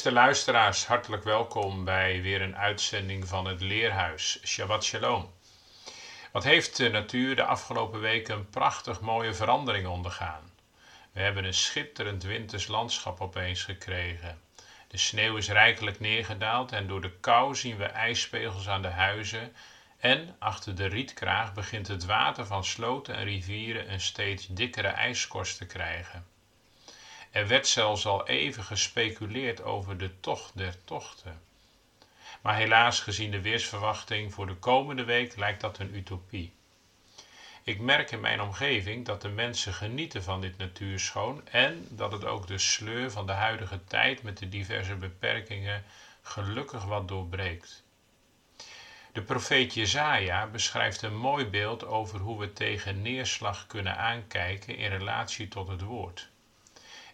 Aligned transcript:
Beste 0.00 0.18
luisteraars, 0.18 0.86
hartelijk 0.86 1.24
welkom 1.24 1.84
bij 1.84 2.22
weer 2.22 2.42
een 2.42 2.56
uitzending 2.56 3.28
van 3.28 3.46
het 3.46 3.60
Leerhuis. 3.60 4.40
Shabbat 4.44 4.84
Shalom. 4.84 5.32
Wat 6.32 6.44
heeft 6.44 6.76
de 6.76 6.88
natuur 6.88 7.36
de 7.36 7.44
afgelopen 7.44 8.00
weken 8.00 8.34
een 8.34 8.50
prachtig 8.50 9.00
mooie 9.00 9.34
verandering 9.34 9.86
ondergaan? 9.86 10.50
We 11.12 11.20
hebben 11.20 11.44
een 11.44 11.54
schitterend 11.54 12.22
winters 12.22 12.66
landschap 12.66 13.20
opeens 13.20 13.62
gekregen. 13.62 14.40
De 14.88 14.98
sneeuw 14.98 15.36
is 15.36 15.48
rijkelijk 15.48 16.00
neergedaald 16.00 16.72
en 16.72 16.86
door 16.86 17.00
de 17.00 17.12
kou 17.20 17.54
zien 17.54 17.76
we 17.76 17.84
ijspegels 17.84 18.68
aan 18.68 18.82
de 18.82 18.88
huizen. 18.88 19.56
En 19.98 20.36
achter 20.38 20.74
de 20.74 20.86
rietkraag 20.86 21.54
begint 21.54 21.88
het 21.88 22.04
water 22.04 22.46
van 22.46 22.64
sloten 22.64 23.14
en 23.14 23.24
rivieren 23.24 23.92
een 23.92 24.00
steeds 24.00 24.46
dikkere 24.46 24.88
ijskorst 24.88 25.58
te 25.58 25.66
krijgen. 25.66 26.29
Er 27.30 27.46
werd 27.46 27.66
zelfs 27.66 28.06
al 28.06 28.26
even 28.26 28.64
gespeculeerd 28.64 29.62
over 29.62 29.98
de 29.98 30.20
tocht 30.20 30.56
der 30.56 30.84
tochten. 30.84 31.40
Maar 32.40 32.56
helaas, 32.56 33.00
gezien 33.00 33.30
de 33.30 33.40
weersverwachting 33.40 34.32
voor 34.32 34.46
de 34.46 34.54
komende 34.54 35.04
week, 35.04 35.36
lijkt 35.36 35.60
dat 35.60 35.78
een 35.78 35.94
utopie. 35.94 36.52
Ik 37.62 37.80
merk 37.80 38.10
in 38.10 38.20
mijn 38.20 38.40
omgeving 38.40 39.04
dat 39.04 39.22
de 39.22 39.28
mensen 39.28 39.74
genieten 39.74 40.22
van 40.22 40.40
dit 40.40 40.56
natuurschoon 40.56 41.48
en 41.48 41.86
dat 41.90 42.12
het 42.12 42.24
ook 42.24 42.46
de 42.46 42.58
sleur 42.58 43.10
van 43.10 43.26
de 43.26 43.32
huidige 43.32 43.84
tijd 43.84 44.22
met 44.22 44.38
de 44.38 44.48
diverse 44.48 44.96
beperkingen 44.96 45.84
gelukkig 46.22 46.84
wat 46.84 47.08
doorbreekt. 47.08 47.82
De 49.12 49.22
profeet 49.22 49.74
Jezaja 49.74 50.46
beschrijft 50.46 51.02
een 51.02 51.16
mooi 51.16 51.46
beeld 51.46 51.84
over 51.84 52.18
hoe 52.18 52.38
we 52.38 52.52
tegen 52.52 53.02
neerslag 53.02 53.66
kunnen 53.66 53.96
aankijken 53.96 54.76
in 54.76 54.90
relatie 54.90 55.48
tot 55.48 55.68
het 55.68 55.80
woord. 55.80 56.29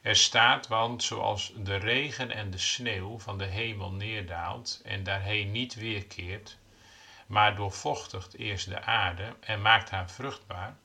Er 0.07 0.17
staat, 0.17 0.67
want 0.67 1.03
zoals 1.03 1.53
de 1.57 1.77
regen 1.77 2.31
en 2.31 2.51
de 2.51 2.59
sneeuw 2.59 3.19
van 3.19 3.39
de 3.39 3.45
hemel 3.45 3.91
neerdaalt 3.93 4.81
en 4.85 5.03
daarheen 5.03 5.51
niet 5.51 5.75
weerkeert, 5.75 6.57
maar 7.27 7.55
doorvochtigt 7.55 8.35
eerst 8.37 8.69
de 8.69 8.81
aarde 8.83 9.35
en 9.41 9.63
maakt 9.63 9.91
haar 9.91 10.11
vruchtbaar, 10.11 10.77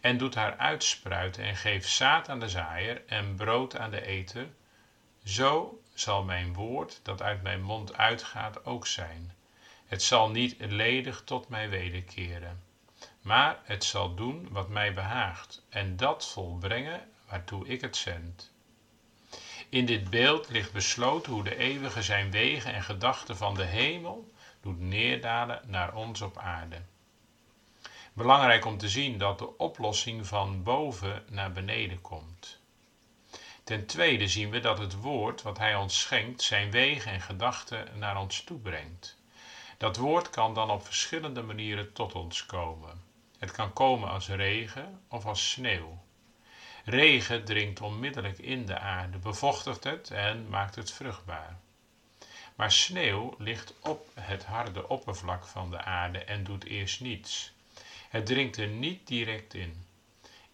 en 0.00 0.16
doet 0.16 0.34
haar 0.34 0.56
uitspruiten 0.56 1.44
en 1.44 1.56
geeft 1.56 1.88
zaad 1.88 2.28
aan 2.28 2.40
de 2.40 2.48
zaaier 2.48 3.02
en 3.06 3.34
brood 3.34 3.76
aan 3.76 3.90
de 3.90 4.06
eter, 4.06 4.48
zo 5.24 5.80
zal 5.94 6.22
mijn 6.22 6.52
woord 6.52 7.00
dat 7.02 7.22
uit 7.22 7.42
mijn 7.42 7.62
mond 7.62 7.96
uitgaat 7.96 8.64
ook 8.64 8.86
zijn. 8.86 9.32
Het 9.86 10.02
zal 10.02 10.30
niet 10.30 10.54
ledig 10.58 11.22
tot 11.24 11.48
mij 11.48 11.68
wederkeren, 11.68 12.62
maar 13.20 13.58
het 13.64 13.84
zal 13.84 14.14
doen 14.14 14.48
wat 14.50 14.68
mij 14.68 14.94
behaagt 14.94 15.62
en 15.68 15.96
dat 15.96 16.28
volbrengen 16.28 17.10
waartoe 17.28 17.66
ik 17.66 17.80
het 17.80 17.96
zend. 17.96 18.52
In 19.68 19.86
dit 19.86 20.10
beeld 20.10 20.48
ligt 20.48 20.72
besloten 20.72 21.32
hoe 21.32 21.44
de 21.44 21.56
eeuwige 21.56 22.02
zijn 22.02 22.30
wegen 22.30 22.74
en 22.74 22.82
gedachten 22.82 23.36
van 23.36 23.54
de 23.54 23.64
hemel 23.64 24.32
doet 24.60 24.80
neerdalen 24.80 25.62
naar 25.66 25.94
ons 25.94 26.20
op 26.20 26.38
aarde. 26.38 26.82
Belangrijk 28.12 28.64
om 28.64 28.78
te 28.78 28.88
zien 28.88 29.18
dat 29.18 29.38
de 29.38 29.56
oplossing 29.56 30.26
van 30.26 30.62
boven 30.62 31.24
naar 31.28 31.52
beneden 31.52 32.00
komt. 32.00 32.58
Ten 33.64 33.86
tweede 33.86 34.28
zien 34.28 34.50
we 34.50 34.60
dat 34.60 34.78
het 34.78 34.94
woord 34.94 35.42
wat 35.42 35.58
hij 35.58 35.74
ons 35.76 36.00
schenkt 36.00 36.42
zijn 36.42 36.70
wegen 36.70 37.12
en 37.12 37.20
gedachten 37.20 37.98
naar 37.98 38.20
ons 38.20 38.44
toe 38.44 38.58
brengt. 38.58 39.16
Dat 39.78 39.96
woord 39.96 40.30
kan 40.30 40.54
dan 40.54 40.70
op 40.70 40.84
verschillende 40.84 41.42
manieren 41.42 41.92
tot 41.92 42.14
ons 42.14 42.46
komen. 42.46 43.02
Het 43.38 43.50
kan 43.50 43.72
komen 43.72 44.08
als 44.08 44.28
regen 44.28 45.00
of 45.08 45.26
als 45.26 45.50
sneeuw. 45.50 46.04
Regen 46.88 47.44
dringt 47.44 47.80
onmiddellijk 47.80 48.38
in 48.38 48.66
de 48.66 48.78
aarde, 48.78 49.18
bevochtigt 49.18 49.84
het 49.84 50.10
en 50.10 50.48
maakt 50.48 50.74
het 50.74 50.92
vruchtbaar. 50.92 51.56
Maar 52.54 52.72
sneeuw 52.72 53.34
ligt 53.38 53.74
op 53.80 54.08
het 54.14 54.44
harde 54.44 54.88
oppervlak 54.88 55.44
van 55.44 55.70
de 55.70 55.82
aarde 55.82 56.18
en 56.18 56.44
doet 56.44 56.64
eerst 56.64 57.00
niets. 57.00 57.52
Het 58.08 58.26
dringt 58.26 58.56
er 58.56 58.66
niet 58.68 59.06
direct 59.06 59.54
in. 59.54 59.86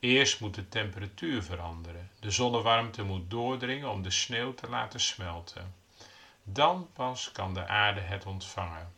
Eerst 0.00 0.40
moet 0.40 0.54
de 0.54 0.68
temperatuur 0.68 1.42
veranderen. 1.42 2.10
De 2.20 2.30
zonnewarmte 2.30 3.02
moet 3.02 3.30
doordringen 3.30 3.90
om 3.90 4.02
de 4.02 4.10
sneeuw 4.10 4.54
te 4.54 4.68
laten 4.68 5.00
smelten. 5.00 5.74
Dan 6.42 6.88
pas 6.92 7.32
kan 7.32 7.54
de 7.54 7.66
aarde 7.66 8.00
het 8.00 8.26
ontvangen. 8.26 8.92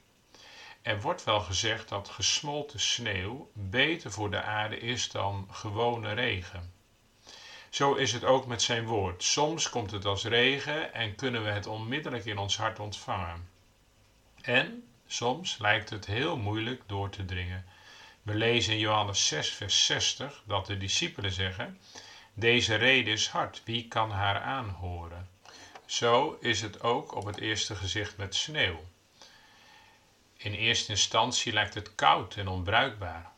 Er 0.83 1.01
wordt 1.01 1.25
wel 1.25 1.41
gezegd 1.41 1.89
dat 1.89 2.09
gesmolten 2.09 2.81
sneeuw 2.81 3.51
beter 3.53 4.11
voor 4.11 4.31
de 4.31 4.43
aarde 4.43 4.79
is 4.79 5.11
dan 5.11 5.49
gewone 5.51 6.13
regen. 6.13 6.74
Zo 7.75 7.95
is 7.95 8.13
het 8.13 8.25
ook 8.25 8.47
met 8.47 8.63
zijn 8.63 8.87
woord. 8.87 9.23
Soms 9.23 9.71
komt 9.71 9.91
het 9.91 10.05
als 10.05 10.25
regen 10.25 10.95
en 10.95 11.15
kunnen 11.15 11.45
we 11.45 11.51
het 11.51 11.67
onmiddellijk 11.67 12.25
in 12.25 12.39
ons 12.39 12.57
hart 12.57 12.79
ontvangen. 12.79 13.49
En 14.43 14.89
soms 15.07 15.59
lijkt 15.59 15.91
het 15.91 16.07
heel 16.07 16.37
moeilijk 16.37 16.83
door 16.87 17.11
te 17.11 17.25
dringen. 17.25 17.65
We 18.23 18.35
lezen 18.35 18.73
in 18.73 18.79
Johannes 18.79 19.27
6, 19.27 19.51
vers 19.51 19.87
60 19.87 20.43
dat 20.47 20.67
de 20.67 20.77
discipelen 20.77 21.33
zeggen: 21.33 21.81
Deze 22.35 22.75
reden 22.75 23.13
is 23.13 23.29
hard, 23.29 23.63
wie 23.65 23.89
kan 23.89 24.11
haar 24.11 24.41
aanhoren? 24.41 25.29
Zo 25.87 26.39
is 26.41 26.61
het 26.61 26.83
ook 26.83 27.15
op 27.15 27.25
het 27.25 27.39
eerste 27.39 27.75
gezicht 27.75 28.17
met 28.17 28.35
sneeuw. 28.35 28.85
In 30.37 30.53
eerste 30.53 30.91
instantie 30.91 31.53
lijkt 31.53 31.75
het 31.75 31.95
koud 31.95 32.35
en 32.35 32.49
onbruikbaar 32.49 33.34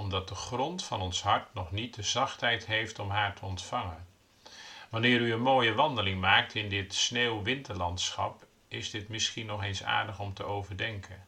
omdat 0.00 0.28
de 0.28 0.34
grond 0.34 0.84
van 0.84 1.00
ons 1.00 1.22
hart 1.22 1.54
nog 1.54 1.70
niet 1.70 1.94
de 1.94 2.02
zachtheid 2.02 2.66
heeft 2.66 2.98
om 2.98 3.10
haar 3.10 3.34
te 3.34 3.44
ontvangen. 3.44 4.06
Wanneer 4.90 5.20
u 5.20 5.32
een 5.32 5.42
mooie 5.42 5.74
wandeling 5.74 6.20
maakt 6.20 6.54
in 6.54 6.68
dit 6.68 6.94
sneeuw-winterlandschap, 6.94 8.46
is 8.68 8.90
dit 8.90 9.08
misschien 9.08 9.46
nog 9.46 9.62
eens 9.62 9.84
aardig 9.84 10.20
om 10.20 10.34
te 10.34 10.44
overdenken. 10.44 11.26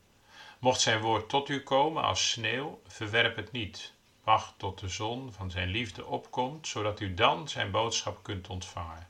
Mocht 0.59 0.81
zijn 0.81 1.01
woord 1.01 1.29
tot 1.29 1.49
u 1.49 1.63
komen 1.63 2.03
als 2.03 2.31
sneeuw, 2.31 2.81
verwerp 2.87 3.37
het 3.37 3.53
niet. 3.53 3.93
Wacht 4.25 4.55
tot 4.57 4.81
de 4.81 4.89
zon 4.89 5.33
van 5.33 5.51
zijn 5.51 5.69
liefde 5.69 6.07
opkomt, 6.07 6.69
zodat 6.69 7.01
u 7.01 7.15
dan 7.15 7.49
zijn 7.49 7.71
boodschap 7.71 8.23
kunt 8.23 8.49
ontvangen. 8.49 9.09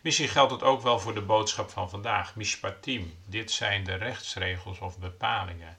Misschien 0.00 0.28
geldt 0.28 0.52
het 0.52 0.62
ook 0.62 0.82
wel 0.82 1.00
voor 1.00 1.14
de 1.14 1.22
boodschap 1.22 1.70
van 1.70 1.90
vandaag, 1.90 2.36
Mishpatim. 2.36 3.18
Dit 3.26 3.50
zijn 3.50 3.84
de 3.84 3.94
rechtsregels 3.94 4.78
of 4.78 4.98
bepalingen, 4.98 5.78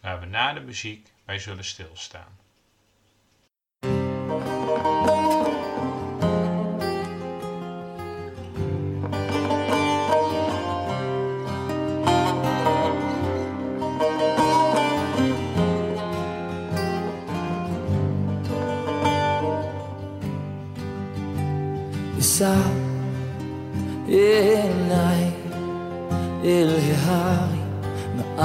waar 0.00 0.20
we 0.20 0.26
na 0.26 0.52
de 0.52 0.60
muziek 0.60 1.12
bij 1.24 1.38
zullen 1.38 1.64
stilstaan. 1.64 2.44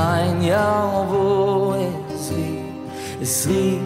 מאין 0.00 0.42
יבוא 0.42 1.74
עזרי, 2.14 2.58
עזרי 3.20 3.78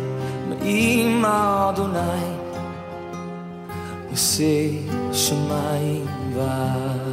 מעם 0.48 1.24
אדוני, 1.24 2.34
עושה 4.10 4.68
שמיים 5.12 6.06
וארץ. 6.34 7.03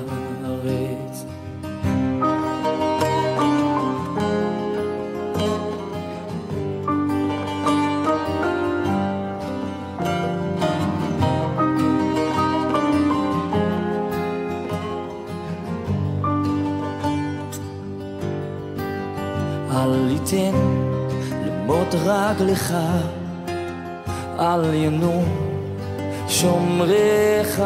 שומריך 27.57 27.63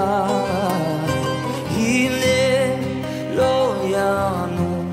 הנה 1.71 2.27
לא 3.37 3.75
ינום 3.85 4.91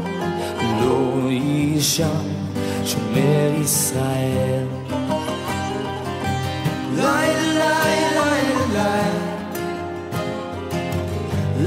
לא 0.82 1.30
יישן 1.30 2.30
שומר 2.86 3.52
ישראל. 3.62 4.68
לילה 6.96 7.84
לילה 8.16 9.04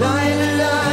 לילה 0.01 0.77
De 0.77 0.86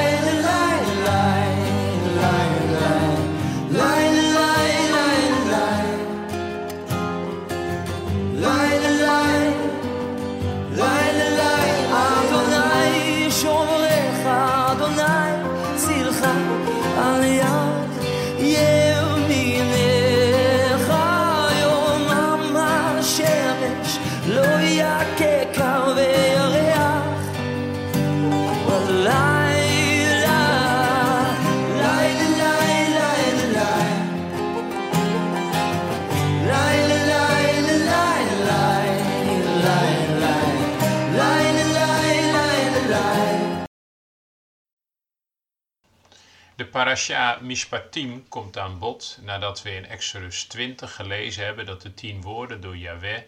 parasha 46.74 47.38
Mishpatim 47.42 48.28
komt 48.30 48.58
aan 48.58 48.80
bod 48.80 49.18
nadat 49.22 49.62
we 49.62 49.76
in 49.76 49.86
Exodus 49.86 50.44
20 50.44 50.96
gelezen 50.96 51.46
hebben 51.46 51.66
dat 51.66 51.82
de 51.82 51.94
tien 51.94 52.22
woorden 52.22 52.62
door 52.62 52.78
Yahweh 52.78 53.22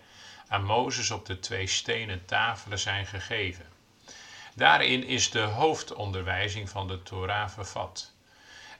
aan 0.48 0.64
Mozes 0.64 1.12
op 1.12 1.26
de 1.26 1.40
twee 1.40 1.68
stenen 1.68 2.26
tafelen 2.26 2.80
zijn 2.80 3.06
gegeven. 3.06 3.66
Daarin 4.56 5.04
is 5.04 5.30
de 5.30 5.40
hoofdonderwijzing 5.40 6.70
van 6.70 6.88
de 6.88 7.04
Torah 7.04 7.50
vervat. 7.50 8.12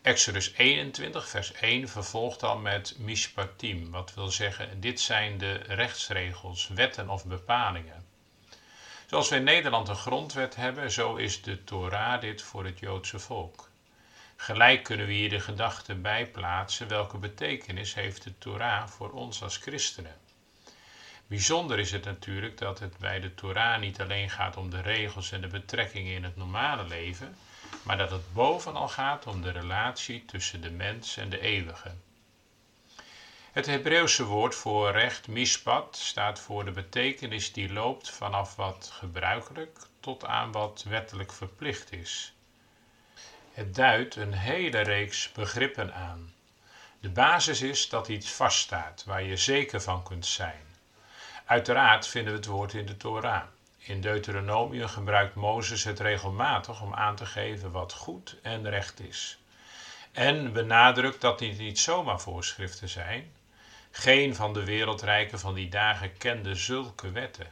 Exodus 0.02 0.54
21, 0.54 1.30
vers 1.30 1.54
1 1.54 1.90
vervolgt 1.90 2.40
dan 2.40 2.62
met 2.62 2.96
Mishpatim, 2.98 3.92
wat 3.92 4.14
wil 4.14 4.30
zeggen: 4.30 4.80
dit 4.80 5.00
zijn 5.00 5.38
de 5.38 5.54
rechtsregels, 5.54 6.68
wetten 6.68 7.10
of 7.10 7.26
bepalingen. 7.26 8.06
Zoals 9.06 9.30
we 9.30 9.36
in 9.36 9.44
Nederland 9.44 9.88
een 9.88 9.96
grondwet 9.96 10.56
hebben, 10.56 10.92
zo 10.92 11.16
is 11.16 11.42
de 11.42 11.64
Torah 11.64 12.22
dit 12.22 12.42
voor 12.42 12.66
het 12.66 12.80
Joodse 12.80 13.20
volk. 13.20 13.74
Gelijk 14.36 14.84
kunnen 14.84 15.08
we 15.08 15.14
hier 15.14 15.30
de 15.30 15.40
gedachte 15.40 15.96
bijplaatsen 15.96 16.88
welke 16.88 17.18
betekenis 17.18 17.94
heeft 17.94 18.24
de 18.24 18.38
Torah 18.38 18.88
voor 18.88 19.12
ons 19.12 19.44
als 19.44 19.58
christenen. 19.58 20.16
Bijzonder 21.28 21.80
is 21.80 21.92
het 21.92 22.06
natuurlijk 22.06 22.58
dat 22.58 22.80
het 22.80 22.98
bij 22.98 23.20
de 23.20 23.34
Torah 23.34 23.80
niet 23.80 24.02
alleen 24.02 24.30
gaat 24.30 24.58
om 24.58 24.70
de 24.70 24.82
regels 24.82 25.32
en 25.32 25.42
de 25.42 25.48
betrekkingen 25.48 26.14
in 26.14 26.24
het 26.24 26.36
normale 26.36 26.84
leven, 26.84 27.38
maar 27.84 27.98
dat 27.98 28.12
het 28.12 28.34
bovenal 28.34 28.88
gaat 28.88 29.28
om 29.28 29.42
de 29.42 29.52
relatie 29.52 30.26
tussen 30.26 30.62
de 30.62 30.72
mens 30.72 31.18
en 31.18 31.30
de 31.30 31.40
eeuwige. 31.40 31.92
Het 33.52 33.66
Hebreeuwse 33.66 34.26
woord 34.26 34.56
voor 34.56 34.92
recht, 34.92 35.28
mishpat, 35.28 35.98
staat 35.98 36.40
voor 36.40 36.66
de 36.66 36.72
betekenis 36.72 37.54
die 37.54 37.74
loopt 37.74 38.10
vanaf 38.10 38.56
wat 38.56 38.90
gebruikelijk 38.94 39.80
tot 40.00 40.26
aan 40.26 40.52
wat 40.52 40.84
wettelijk 40.88 41.34
verplicht 41.34 41.92
is. 41.92 42.35
Het 43.56 43.76
duidt 43.76 44.16
een 44.16 44.34
hele 44.34 44.80
reeks 44.80 45.32
begrippen 45.32 45.94
aan. 45.94 46.34
De 47.00 47.10
basis 47.10 47.62
is 47.62 47.90
dat 47.90 48.08
iets 48.08 48.32
vaststaat, 48.32 49.04
waar 49.06 49.24
je 49.24 49.38
zeker 49.38 49.82
van 49.82 50.04
kunt 50.04 50.26
zijn. 50.26 50.62
Uiteraard 51.46 52.08
vinden 52.08 52.32
we 52.32 52.40
het 52.40 52.48
woord 52.48 52.74
in 52.74 52.86
de 52.86 52.98
Torah. 52.98 53.44
In 53.78 54.02
Deuteronomium 54.02 54.88
gebruikt 54.88 55.36
Mozes 55.36 55.84
het 55.84 56.00
regelmatig 56.00 56.82
om 56.82 56.94
aan 56.94 57.16
te 57.16 57.26
geven 57.26 57.72
wat 57.72 57.94
goed 57.94 58.36
en 58.42 58.70
recht 58.70 59.00
is. 59.00 59.38
En 60.12 60.54
benadrukt 60.54 61.22
dat 61.22 61.40
dit 61.40 61.58
niet 61.58 61.80
zomaar 61.80 62.20
voorschriften 62.20 62.90
zijn. 62.90 63.32
Geen 63.92 64.36
van 64.36 64.54
de 64.54 64.64
wereldrijken 64.64 65.40
van 65.40 65.54
die 65.54 65.70
dagen 65.70 66.18
kende 66.18 66.56
zulke 66.56 67.12
wetten. 67.12 67.48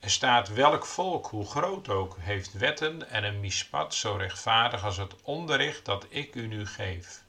Er 0.00 0.10
staat 0.10 0.48
welk 0.48 0.86
volk, 0.86 1.26
hoe 1.26 1.46
groot 1.46 1.88
ook, 1.88 2.16
heeft 2.20 2.52
wetten 2.52 3.10
en 3.10 3.24
een 3.24 3.40
mispat 3.40 3.94
zo 3.94 4.14
rechtvaardig 4.14 4.84
als 4.84 4.96
het 4.96 5.14
onderricht 5.22 5.84
dat 5.84 6.06
ik 6.08 6.34
u 6.34 6.46
nu 6.46 6.66
geef. 6.66 7.22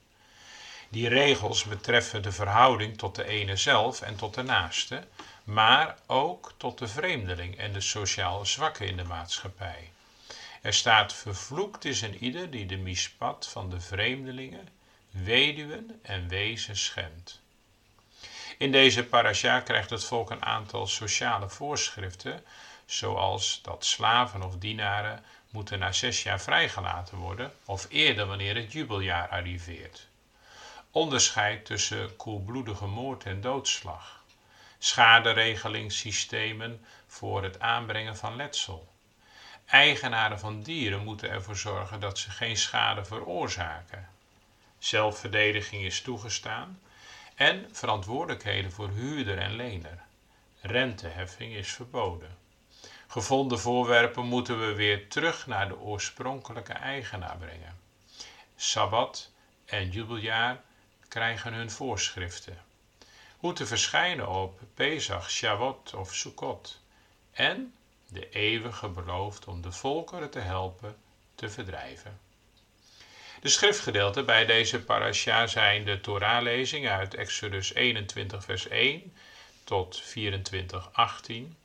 Die 0.88 1.08
regels 1.08 1.64
betreffen 1.64 2.22
de 2.22 2.32
verhouding 2.32 2.98
tot 2.98 3.14
de 3.14 3.24
ene 3.24 3.56
zelf 3.56 4.00
en 4.00 4.16
tot 4.16 4.34
de 4.34 4.42
naaste, 4.42 5.06
maar 5.44 5.96
ook 6.06 6.52
tot 6.56 6.78
de 6.78 6.88
vreemdeling 6.88 7.56
en 7.56 7.72
de 7.72 7.80
sociaal 7.80 8.46
zwakke 8.46 8.84
in 8.84 8.96
de 8.96 9.04
maatschappij. 9.04 9.90
Er 10.60 10.74
staat 10.74 11.12
vervloekt 11.12 11.84
is 11.84 12.00
een 12.00 12.24
ieder 12.24 12.50
die 12.50 12.66
de 12.66 12.76
mispat 12.76 13.46
van 13.46 13.70
de 13.70 13.80
vreemdelingen, 13.80 14.68
weduwen 15.10 15.98
en 16.02 16.28
wezen 16.28 16.76
schendt. 16.76 17.40
In 18.60 18.72
deze 18.72 19.04
parasha 19.04 19.60
krijgt 19.60 19.90
het 19.90 20.04
volk 20.04 20.30
een 20.30 20.44
aantal 20.44 20.86
sociale 20.86 21.48
voorschriften, 21.48 22.44
zoals 22.86 23.60
dat 23.62 23.84
slaven 23.84 24.42
of 24.42 24.58
dienaren 24.58 25.24
moeten 25.50 25.78
na 25.78 25.92
zes 25.92 26.22
jaar 26.22 26.40
vrijgelaten 26.40 27.18
worden, 27.18 27.52
of 27.64 27.86
eerder 27.88 28.26
wanneer 28.26 28.56
het 28.56 28.72
jubeljaar 28.72 29.28
arriveert. 29.28 30.06
Onderscheid 30.90 31.64
tussen 31.64 32.16
koelbloedige 32.16 32.86
moord 32.86 33.24
en 33.24 33.40
doodslag. 33.40 34.22
Schaderegelingssystemen 34.78 36.84
voor 37.06 37.42
het 37.42 37.60
aanbrengen 37.60 38.16
van 38.16 38.36
letsel. 38.36 38.88
Eigenaren 39.66 40.38
van 40.38 40.62
dieren 40.62 41.04
moeten 41.04 41.30
ervoor 41.30 41.56
zorgen 41.56 42.00
dat 42.00 42.18
ze 42.18 42.30
geen 42.30 42.56
schade 42.56 43.04
veroorzaken. 43.04 44.08
Zelfverdediging 44.78 45.82
is 45.82 46.02
toegestaan 46.02 46.80
en 47.40 47.68
verantwoordelijkheden 47.72 48.72
voor 48.72 48.88
huurder 48.88 49.38
en 49.38 49.56
lener. 49.56 50.02
Renteheffing 50.60 51.54
is 51.54 51.72
verboden. 51.72 52.36
Gevonden 53.06 53.60
voorwerpen 53.60 54.24
moeten 54.24 54.60
we 54.66 54.74
weer 54.74 55.08
terug 55.08 55.46
naar 55.46 55.68
de 55.68 55.78
oorspronkelijke 55.78 56.72
eigenaar 56.72 57.36
brengen. 57.36 57.78
Sabbat 58.56 59.30
en 59.64 59.90
jubeljaar 59.90 60.62
krijgen 61.08 61.52
hun 61.52 61.70
voorschriften. 61.70 62.58
Hoe 63.36 63.52
te 63.52 63.66
verschijnen 63.66 64.28
op 64.28 64.60
Pesach, 64.74 65.30
Shavuot 65.30 65.94
of 65.94 66.14
Sukkot. 66.14 66.80
En 67.32 67.74
de 68.08 68.28
eeuwige 68.30 68.88
belooft 68.88 69.46
om 69.46 69.62
de 69.62 69.72
volkeren 69.72 70.30
te 70.30 70.40
helpen 70.40 70.96
te 71.34 71.50
verdrijven. 71.50 72.20
De 73.40 73.48
schriftgedeelten 73.48 74.26
bij 74.26 74.46
deze 74.46 74.80
parasha 74.80 75.46
zijn 75.46 75.84
de 75.84 76.00
Torahlezing 76.00 76.88
uit 76.88 77.14
Exodus 77.14 77.74
21 77.74 78.44
vers 78.44 78.68
1 78.68 79.12
tot 79.64 80.00
24 80.04 80.88
18. 80.92 81.56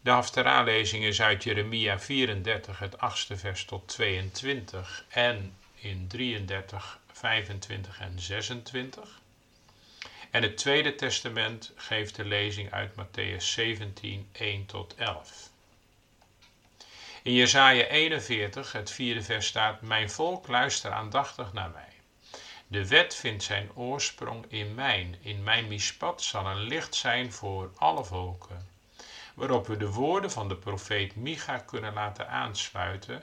De 0.00 0.10
Haftarah-lezing 0.10 1.04
is 1.04 1.20
uit 1.22 1.44
Jeremia 1.44 1.98
34 1.98 2.78
het 2.78 2.98
8 2.98 3.28
vers 3.34 3.64
tot 3.64 3.88
22 3.88 5.04
en 5.08 5.56
in 5.74 6.06
33, 6.08 6.98
25 7.12 8.00
en 8.00 8.20
26. 8.20 9.20
En 10.30 10.42
het 10.42 10.56
Tweede 10.56 10.94
Testament 10.94 11.72
geeft 11.76 12.16
de 12.16 12.24
lezing 12.24 12.72
uit 12.72 12.90
Matthäus 12.92 13.44
17, 13.44 14.28
1 14.32 14.66
tot 14.66 14.94
11. 14.94 15.49
In 17.22 17.32
Jesaja 17.32 17.84
41, 17.84 18.72
het 18.72 18.90
vierde 18.90 19.22
vers 19.22 19.46
staat: 19.46 19.80
Mijn 19.80 20.10
volk 20.10 20.48
luister 20.48 20.90
aandachtig 20.90 21.52
naar 21.52 21.70
mij. 21.70 21.92
De 22.66 22.88
wet 22.88 23.14
vindt 23.14 23.42
zijn 23.42 23.70
oorsprong 23.74 24.44
in 24.48 24.74
mijn. 24.74 25.16
In 25.20 25.42
mijn 25.42 25.68
mispat 25.68 26.22
zal 26.22 26.46
een 26.46 26.60
licht 26.60 26.94
zijn 26.94 27.32
voor 27.32 27.70
alle 27.76 28.04
volken. 28.04 28.68
Waarop 29.34 29.66
we 29.66 29.76
de 29.76 29.90
woorden 29.90 30.30
van 30.30 30.48
de 30.48 30.56
profeet 30.56 31.16
Micha 31.16 31.58
kunnen 31.58 31.92
laten 31.92 32.28
aansluiten, 32.28 33.22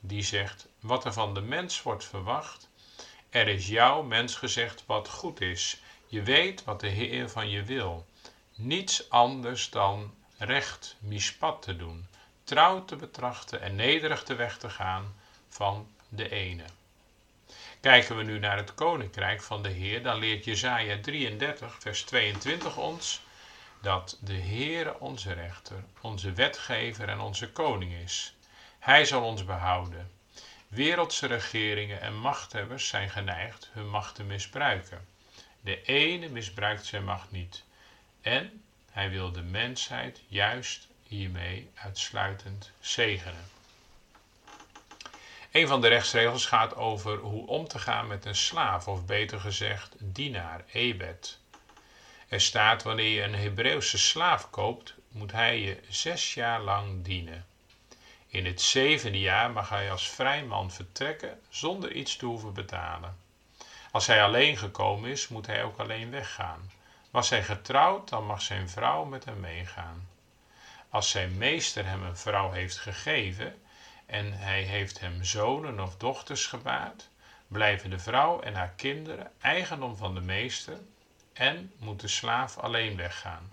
die 0.00 0.22
zegt: 0.22 0.68
Wat 0.80 1.04
er 1.04 1.12
van 1.12 1.34
de 1.34 1.40
mens 1.40 1.82
wordt 1.82 2.04
verwacht, 2.04 2.68
er 3.30 3.48
is 3.48 3.68
jouw 3.68 4.02
mens 4.02 4.34
gezegd 4.34 4.82
wat 4.86 5.08
goed 5.08 5.40
is. 5.40 5.80
Je 6.06 6.22
weet 6.22 6.64
wat 6.64 6.80
de 6.80 6.88
Heer 6.88 7.30
van 7.30 7.50
je 7.50 7.62
wil. 7.62 8.06
Niets 8.54 9.10
anders 9.10 9.70
dan 9.70 10.14
recht, 10.38 10.96
mispat 11.00 11.62
te 11.62 11.76
doen 11.76 12.06
trouw 12.46 12.84
te 12.84 12.96
betrachten 12.96 13.60
en 13.60 13.74
nederig 13.74 14.24
de 14.24 14.34
weg 14.34 14.58
te 14.58 14.70
gaan 14.70 15.14
van 15.48 15.88
de 16.08 16.28
ene. 16.28 16.64
Kijken 17.80 18.16
we 18.16 18.22
nu 18.22 18.38
naar 18.38 18.56
het 18.56 18.74
koninkrijk 18.74 19.42
van 19.42 19.62
de 19.62 19.68
Heer, 19.68 20.02
dan 20.02 20.18
leert 20.18 20.44
Jesaja 20.44 21.00
33, 21.00 21.76
vers 21.78 22.02
22 22.02 22.76
ons: 22.76 23.22
dat 23.80 24.18
de 24.20 24.40
Heere 24.40 25.00
onze 25.00 25.32
rechter, 25.32 25.84
onze 26.00 26.32
wetgever 26.32 27.08
en 27.08 27.20
onze 27.20 27.50
koning 27.52 27.92
is. 27.92 28.34
Hij 28.78 29.04
zal 29.04 29.22
ons 29.22 29.44
behouden. 29.44 30.10
Wereldse 30.68 31.26
regeringen 31.26 32.00
en 32.00 32.16
machthebbers 32.16 32.88
zijn 32.88 33.10
geneigd 33.10 33.70
hun 33.72 33.88
macht 33.88 34.14
te 34.14 34.22
misbruiken. 34.22 35.06
De 35.60 35.82
ene 35.82 36.28
misbruikt 36.28 36.86
zijn 36.86 37.04
macht 37.04 37.30
niet. 37.30 37.64
En 38.20 38.64
hij 38.90 39.10
wil 39.10 39.32
de 39.32 39.42
mensheid 39.42 40.20
juist 40.28 40.88
hiermee 41.08 41.70
uitsluitend 41.74 42.70
zegenen. 42.80 43.44
Een 45.52 45.68
van 45.68 45.80
de 45.80 45.88
rechtsregels 45.88 46.46
gaat 46.46 46.76
over 46.76 47.18
hoe 47.18 47.46
om 47.46 47.68
te 47.68 47.78
gaan 47.78 48.06
met 48.06 48.24
een 48.24 48.34
slaaf, 48.34 48.88
of 48.88 49.04
beter 49.04 49.40
gezegd, 49.40 49.94
dienaar, 49.98 50.64
ebed. 50.72 51.38
Er 52.28 52.40
staat: 52.40 52.82
wanneer 52.82 53.10
je 53.10 53.22
een 53.22 53.34
Hebreeuwse 53.34 53.98
slaaf 53.98 54.50
koopt, 54.50 54.94
moet 55.08 55.32
hij 55.32 55.60
je 55.60 55.80
zes 55.88 56.34
jaar 56.34 56.60
lang 56.60 57.04
dienen. 57.04 57.46
In 58.26 58.46
het 58.46 58.60
zevende 58.60 59.20
jaar 59.20 59.50
mag 59.50 59.68
hij 59.68 59.90
als 59.90 60.08
vrij 60.08 60.44
man 60.44 60.70
vertrekken 60.70 61.40
zonder 61.48 61.92
iets 61.92 62.16
te 62.16 62.26
hoeven 62.26 62.54
betalen. 62.54 63.16
Als 63.90 64.06
hij 64.06 64.22
alleen 64.22 64.56
gekomen 64.56 65.10
is, 65.10 65.28
moet 65.28 65.46
hij 65.46 65.62
ook 65.64 65.78
alleen 65.78 66.10
weggaan. 66.10 66.70
Was 67.10 67.30
hij 67.30 67.42
getrouwd, 67.42 68.08
dan 68.08 68.26
mag 68.26 68.42
zijn 68.42 68.68
vrouw 68.68 69.04
met 69.04 69.24
hem 69.24 69.40
meegaan. 69.40 70.08
Als 70.90 71.10
zijn 71.10 71.36
meester 71.38 71.86
hem 71.86 72.02
een 72.02 72.16
vrouw 72.16 72.50
heeft 72.50 72.78
gegeven 72.78 73.54
en 74.06 74.32
hij 74.32 74.62
heeft 74.62 74.98
hem 75.00 75.24
zonen 75.24 75.80
of 75.80 75.96
dochters 75.96 76.46
gebaard, 76.46 77.08
blijven 77.46 77.90
de 77.90 77.98
vrouw 77.98 78.40
en 78.40 78.54
haar 78.54 78.72
kinderen 78.76 79.30
eigendom 79.40 79.96
van 79.96 80.14
de 80.14 80.20
meester 80.20 80.78
en 81.32 81.72
moet 81.78 82.00
de 82.00 82.08
slaaf 82.08 82.58
alleen 82.58 82.96
weggaan. 82.96 83.52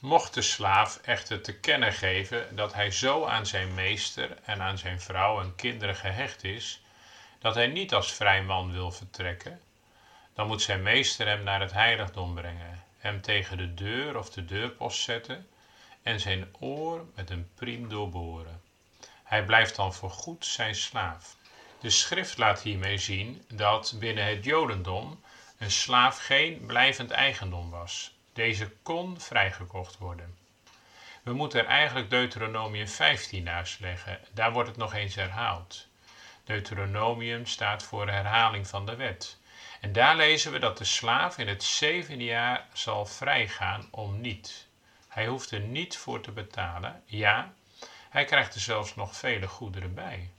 Mocht 0.00 0.34
de 0.34 0.42
slaaf 0.42 0.96
echter 0.96 1.40
te 1.40 1.52
kennen 1.58 1.92
geven 1.92 2.56
dat 2.56 2.72
hij 2.72 2.90
zo 2.90 3.24
aan 3.24 3.46
zijn 3.46 3.74
meester 3.74 4.36
en 4.42 4.62
aan 4.62 4.78
zijn 4.78 5.00
vrouw 5.00 5.40
en 5.40 5.54
kinderen 5.54 5.96
gehecht 5.96 6.44
is, 6.44 6.82
dat 7.38 7.54
hij 7.54 7.66
niet 7.66 7.94
als 7.94 8.12
vrij 8.12 8.42
man 8.42 8.72
wil 8.72 8.90
vertrekken, 8.90 9.60
dan 10.34 10.46
moet 10.46 10.62
zijn 10.62 10.82
meester 10.82 11.26
hem 11.26 11.42
naar 11.42 11.60
het 11.60 11.72
heiligdom 11.72 12.34
brengen, 12.34 12.84
hem 12.98 13.20
tegen 13.20 13.56
de 13.56 13.74
deur 13.74 14.18
of 14.18 14.30
de 14.30 14.44
deurpost 14.44 15.02
zetten 15.02 15.48
en 16.02 16.20
zijn 16.20 16.48
oor 16.58 17.04
met 17.14 17.30
een 17.30 17.48
priem 17.54 17.88
doorboren. 17.88 18.60
Hij 19.24 19.44
blijft 19.44 19.76
dan 19.76 19.94
voorgoed 19.94 20.46
zijn 20.46 20.74
slaaf. 20.74 21.36
De 21.80 21.90
schrift 21.90 22.38
laat 22.38 22.62
hiermee 22.62 22.98
zien 22.98 23.44
dat 23.48 23.94
binnen 23.98 24.26
het 24.26 24.44
Jodendom 24.44 25.20
een 25.58 25.70
slaaf 25.70 26.18
geen 26.18 26.66
blijvend 26.66 27.10
eigendom 27.10 27.70
was. 27.70 28.12
Deze 28.32 28.72
kon 28.82 29.20
vrijgekocht 29.20 29.98
worden. 29.98 30.36
We 31.22 31.32
moeten 31.32 31.60
er 31.60 31.66
eigenlijk 31.66 32.10
Deuteronomium 32.10 32.88
15 32.88 33.42
naast 33.42 33.80
leggen. 33.80 34.20
Daar 34.32 34.52
wordt 34.52 34.68
het 34.68 34.78
nog 34.78 34.94
eens 34.94 35.14
herhaald. 35.14 35.86
Deuteronomium 36.44 37.46
staat 37.46 37.82
voor 37.82 38.08
herhaling 38.08 38.68
van 38.68 38.86
de 38.86 38.96
wet. 38.96 39.36
En 39.80 39.92
daar 39.92 40.16
lezen 40.16 40.52
we 40.52 40.58
dat 40.58 40.78
de 40.78 40.84
slaaf 40.84 41.38
in 41.38 41.48
het 41.48 41.62
zevende 41.62 42.24
jaar 42.24 42.66
zal 42.72 43.06
vrijgaan 43.06 43.88
om 43.90 44.20
niet. 44.20 44.66
Hij 45.18 45.26
hoeft 45.26 45.50
er 45.50 45.60
niet 45.60 45.96
voor 45.96 46.20
te 46.20 46.30
betalen. 46.30 47.02
Ja, 47.04 47.52
hij 48.08 48.24
krijgt 48.24 48.54
er 48.54 48.60
zelfs 48.60 48.94
nog 48.94 49.16
vele 49.16 49.46
goederen 49.48 49.94
bij. 49.94 50.30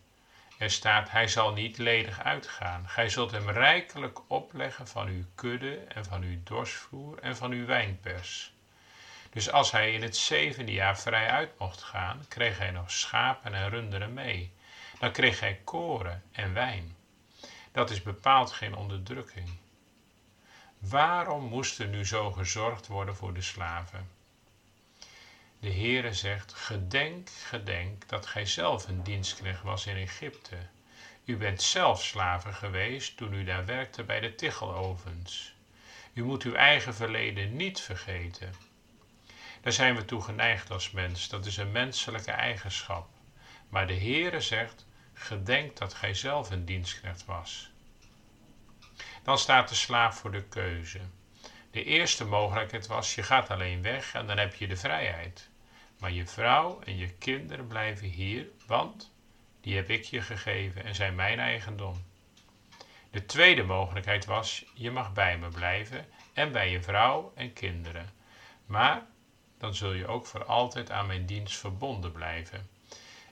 Er 0.58 0.72
staat, 0.72 1.12
hij 1.12 1.28
zal 1.28 1.54
niet 1.54 1.78
ledig 1.78 2.20
uitgaan. 2.20 2.90
Gij 2.90 3.10
zult 3.10 3.32
hem 3.32 3.50
rijkelijk 3.50 4.20
opleggen 4.28 4.88
van 4.88 5.08
uw 5.08 5.24
kudde 5.36 5.76
en 5.78 6.06
van 6.06 6.22
uw 6.22 6.40
dorsvloer 6.44 7.20
en 7.20 7.36
van 7.36 7.52
uw 7.52 7.66
wijnpers. 7.66 8.54
Dus 9.30 9.52
als 9.52 9.72
hij 9.72 9.94
in 9.94 10.02
het 10.02 10.18
zevende 10.18 10.72
jaar 10.72 11.00
vrij 11.00 11.30
uit 11.30 11.60
mocht 11.60 11.84
gaan, 11.84 12.26
kreeg 12.28 12.58
hij 12.58 12.72
nog 12.72 12.92
schapen 12.92 13.54
en 13.54 13.70
runderen 13.70 14.14
mee. 14.14 14.52
Dan 15.00 15.12
kreeg 15.12 15.40
hij 15.40 15.60
koren 15.64 16.24
en 16.32 16.54
wijn. 16.54 16.96
Dat 17.72 17.90
is 17.90 18.02
bepaald 18.02 18.52
geen 18.52 18.76
onderdrukking. 18.76 19.50
Waarom 20.78 21.44
moest 21.44 21.80
er 21.80 21.88
nu 21.88 22.06
zo 22.06 22.32
gezorgd 22.32 22.88
worden 22.88 23.16
voor 23.16 23.34
de 23.34 23.42
slaven? 23.42 24.18
De 25.60 25.74
Heere 25.74 26.14
zegt, 26.14 26.54
gedenk, 26.54 27.30
gedenk 27.30 28.08
dat 28.08 28.26
gij 28.26 28.46
zelf 28.46 28.88
een 28.88 29.04
dienstknecht 29.04 29.64
was 29.64 29.86
in 29.86 29.96
Egypte. 29.96 30.56
U 31.26 31.38
bent 31.38 31.62
zelf 31.62 32.04
slaven 32.04 32.54
geweest 32.54 33.18
toen 33.18 33.34
u 33.34 33.44
daar 33.44 33.66
werkte 33.66 34.04
bij 34.04 34.20
de 34.20 34.36
tichtelovens. 34.36 35.54
U 36.14 36.24
moet 36.24 36.44
uw 36.44 36.54
eigen 36.54 36.96
verleden 36.96 37.56
niet 37.56 37.82
vergeten. 37.82 38.54
Daar 39.62 39.74
zijn 39.74 39.96
we 39.96 40.06
toe 40.06 40.22
geneigd 40.22 40.72
als 40.72 40.92
mens, 40.92 41.30
dat 41.30 41.46
is 41.46 41.58
een 41.58 41.72
menselijke 41.72 42.32
eigenschap. 42.32 43.08
Maar 43.70 43.88
de 43.88 43.98
Heere 44.00 44.42
zegt, 44.42 44.86
gedenk 45.14 45.78
dat 45.78 45.94
gij 45.94 46.14
zelf 46.14 46.50
een 46.52 46.66
dienstknecht 46.66 47.26
was. 47.26 47.70
Dan 49.24 49.38
staat 49.38 49.70
de 49.70 49.76
slaaf 49.76 50.18
voor 50.18 50.32
de 50.32 50.44
keuze. 50.44 51.00
De 51.72 51.84
eerste 51.84 52.26
mogelijkheid 52.26 52.88
was: 52.88 53.16
je 53.16 53.24
gaat 53.24 53.50
alleen 53.50 53.82
weg 53.82 54.14
en 54.14 54.28
dan 54.28 54.38
heb 54.38 54.56
je 54.56 54.68
de 54.68 54.78
vrijheid. 54.78 55.49
Maar 56.00 56.12
je 56.12 56.26
vrouw 56.26 56.82
en 56.82 56.98
je 56.98 57.10
kinderen 57.10 57.68
blijven 57.68 58.08
hier, 58.08 58.48
want 58.68 59.12
die 59.62 59.76
heb 59.76 59.90
ik 59.90 60.04
je 60.04 60.22
gegeven 60.22 60.84
en 60.84 60.96
zijn 60.96 61.16
mijn 61.16 61.40
eigendom. 61.40 62.04
De 63.12 63.26
tweede 63.26 63.64
mogelijkheid 63.64 64.26
was: 64.26 64.66
je 64.74 64.92
mag 64.92 65.14
bij 65.14 65.38
me 65.38 65.48
blijven 65.48 66.06
en 66.34 66.52
bij 66.52 66.72
je 66.72 66.82
vrouw 66.82 67.32
en 67.36 67.54
kinderen. 67.54 68.10
Maar 68.66 69.06
dan 69.58 69.76
zul 69.76 69.94
je 69.94 70.08
ook 70.08 70.26
voor 70.26 70.46
altijd 70.46 70.92
aan 70.92 71.08
mijn 71.08 71.26
dienst 71.26 71.58
verbonden 71.58 72.12
blijven. 72.12 72.70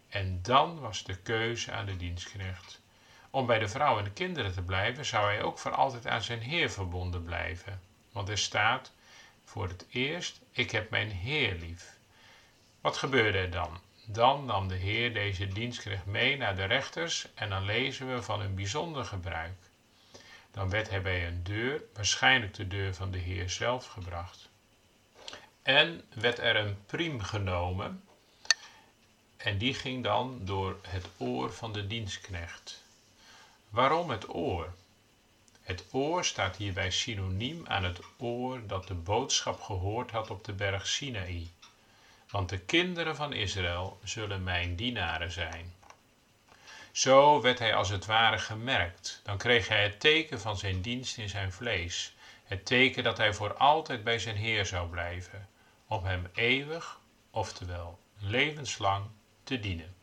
En 0.10 0.42
dan 0.42 0.80
was 0.80 1.04
de 1.04 1.16
keuze 1.16 1.72
aan 1.72 1.86
de 1.86 1.98
dienstknecht. 1.98 2.82
Om 3.30 3.46
bij 3.46 3.60
de 3.60 3.68
vrouw 3.68 3.98
en 3.98 4.04
de 4.04 4.12
kinderen 4.12 4.54
te 4.54 4.62
blijven, 4.62 5.06
zou 5.06 5.26
hij 5.26 5.42
ook 5.42 5.60
voor 5.60 5.72
altijd 5.72 6.08
aan 6.08 6.24
zijn 6.24 6.42
Heer 6.42 6.72
verbonden 6.72 7.24
blijven. 7.24 7.82
Want 8.12 8.30
er 8.30 8.38
staat 8.38 8.94
voor 9.44 9.68
het 9.68 9.86
eerst: 9.90 10.42
Ik 10.52 10.72
heb 10.72 10.90
mijn 10.90 11.10
Heer 11.10 11.56
lief. 11.56 11.97
Wat 12.88 12.98
gebeurde 12.98 13.38
er 13.38 13.52
dan? 13.52 13.80
Dan 14.06 14.46
nam 14.46 14.68
de 14.68 14.76
Heer 14.76 15.14
deze 15.14 15.48
dienstknecht 15.48 16.06
mee 16.06 16.38
naar 16.38 16.56
de 16.56 16.64
rechters 16.64 17.28
en 17.34 17.50
dan 17.50 17.66
lezen 17.66 18.14
we 18.14 18.22
van 18.22 18.42
een 18.42 18.56
bijzonder 18.56 19.06
gebruik. 19.06 19.58
Dan 20.52 20.70
werd 20.70 20.90
hij 20.90 21.02
bij 21.02 21.28
een 21.28 21.44
deur, 21.44 21.82
waarschijnlijk 21.94 22.54
de 22.54 22.68
deur 22.68 22.94
van 22.94 23.12
de 23.12 23.18
Heer 23.18 23.50
zelf, 23.50 23.86
gebracht. 23.88 24.50
En 25.62 26.04
werd 26.14 26.40
er 26.40 26.56
een 26.56 26.78
priem 26.86 27.22
genomen 27.22 28.04
en 29.38 29.58
die 29.58 29.74
ging 29.74 30.04
dan 30.04 30.40
door 30.44 30.80
het 30.82 31.06
oor 31.18 31.54
van 31.54 31.74
de 31.74 31.88
dienstknecht. 31.88 32.84
Waarom 33.70 34.10
het 34.10 34.36
oor? 34.36 34.74
Het 35.62 35.86
oor 35.92 36.26
staat 36.26 36.56
hierbij 36.56 36.92
synoniem 36.92 37.68
aan 37.68 37.84
het 37.84 38.00
oor 38.18 38.68
dat 38.68 38.88
de 38.88 38.94
boodschap 38.94 39.62
gehoord 39.62 40.12
had 40.12 40.30
op 40.30 40.44
de 40.44 40.54
berg 40.54 40.88
Sinaï. 40.88 41.52
Want 42.30 42.50
de 42.50 42.60
kinderen 42.60 43.16
van 43.16 43.34
Israël 43.34 44.00
zullen 44.04 44.44
mijn 44.44 44.76
dienaren 44.76 45.32
zijn. 45.32 45.74
Zo 46.92 47.42
werd 47.42 47.60
hij 47.60 47.76
als 47.76 47.90
het 47.90 48.06
ware 48.06 48.38
gemerkt. 48.38 49.22
Dan 49.24 49.38
kreeg 49.38 49.68
hij 49.68 49.84
het 49.84 50.00
teken 50.00 50.40
van 50.40 50.58
zijn 50.58 50.82
dienst 50.82 51.18
in 51.18 51.30
zijn 51.30 51.52
vlees. 51.52 52.16
Het 52.44 52.66
teken 52.66 53.04
dat 53.04 53.18
hij 53.18 53.34
voor 53.34 53.54
altijd 53.54 54.04
bij 54.04 54.20
zijn 54.20 54.36
Heer 54.36 54.66
zou 54.66 54.90
blijven. 54.90 55.48
Om 55.88 56.06
hem 56.06 56.28
eeuwig, 56.34 57.00
oftewel 57.32 58.00
levenslang, 58.20 59.06
te 59.44 59.60
dienen. 59.60 59.96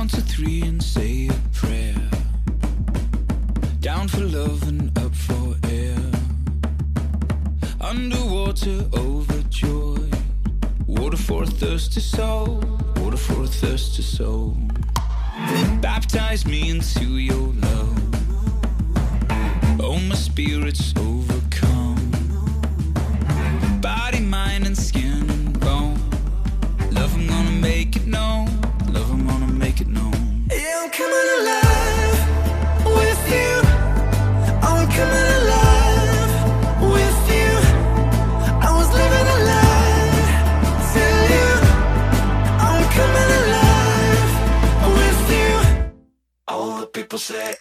Count 0.00 0.12
to 0.12 0.22
three 0.22 0.62
and 0.62 0.82
say 0.82 1.28
a 1.28 1.34
prayer. 1.52 2.08
Down 3.80 4.08
for 4.08 4.22
love 4.22 4.66
and 4.66 4.98
up 4.98 5.14
for 5.14 5.54
air. 5.68 5.98
Underwater, 7.82 8.88
overjoyed. 8.94 10.16
Water 10.86 11.18
for 11.18 11.42
a 11.42 11.46
thirsty 11.46 12.00
soul. 12.00 12.64
Water 12.96 13.18
for 13.18 13.42
a 13.42 13.46
thirsty 13.46 14.00
soul. 14.00 14.56
Baptize 15.82 16.46
me 16.46 16.70
into 16.70 17.18
your 17.18 17.52
love. 17.66 17.98
Oh, 19.80 20.00
my 20.08 20.14
spirit's 20.14 20.94
overcome. 20.96 22.10
Body, 23.82 24.20
mind, 24.20 24.64
and 24.64 24.78
skin 24.78 25.28
and 25.28 25.60
bone. 25.60 26.00
Love, 26.90 27.14
I'm 27.14 27.26
gonna 27.26 27.50
make 27.50 27.96
it 27.96 28.06
known. 28.06 28.49
você 47.10 47.59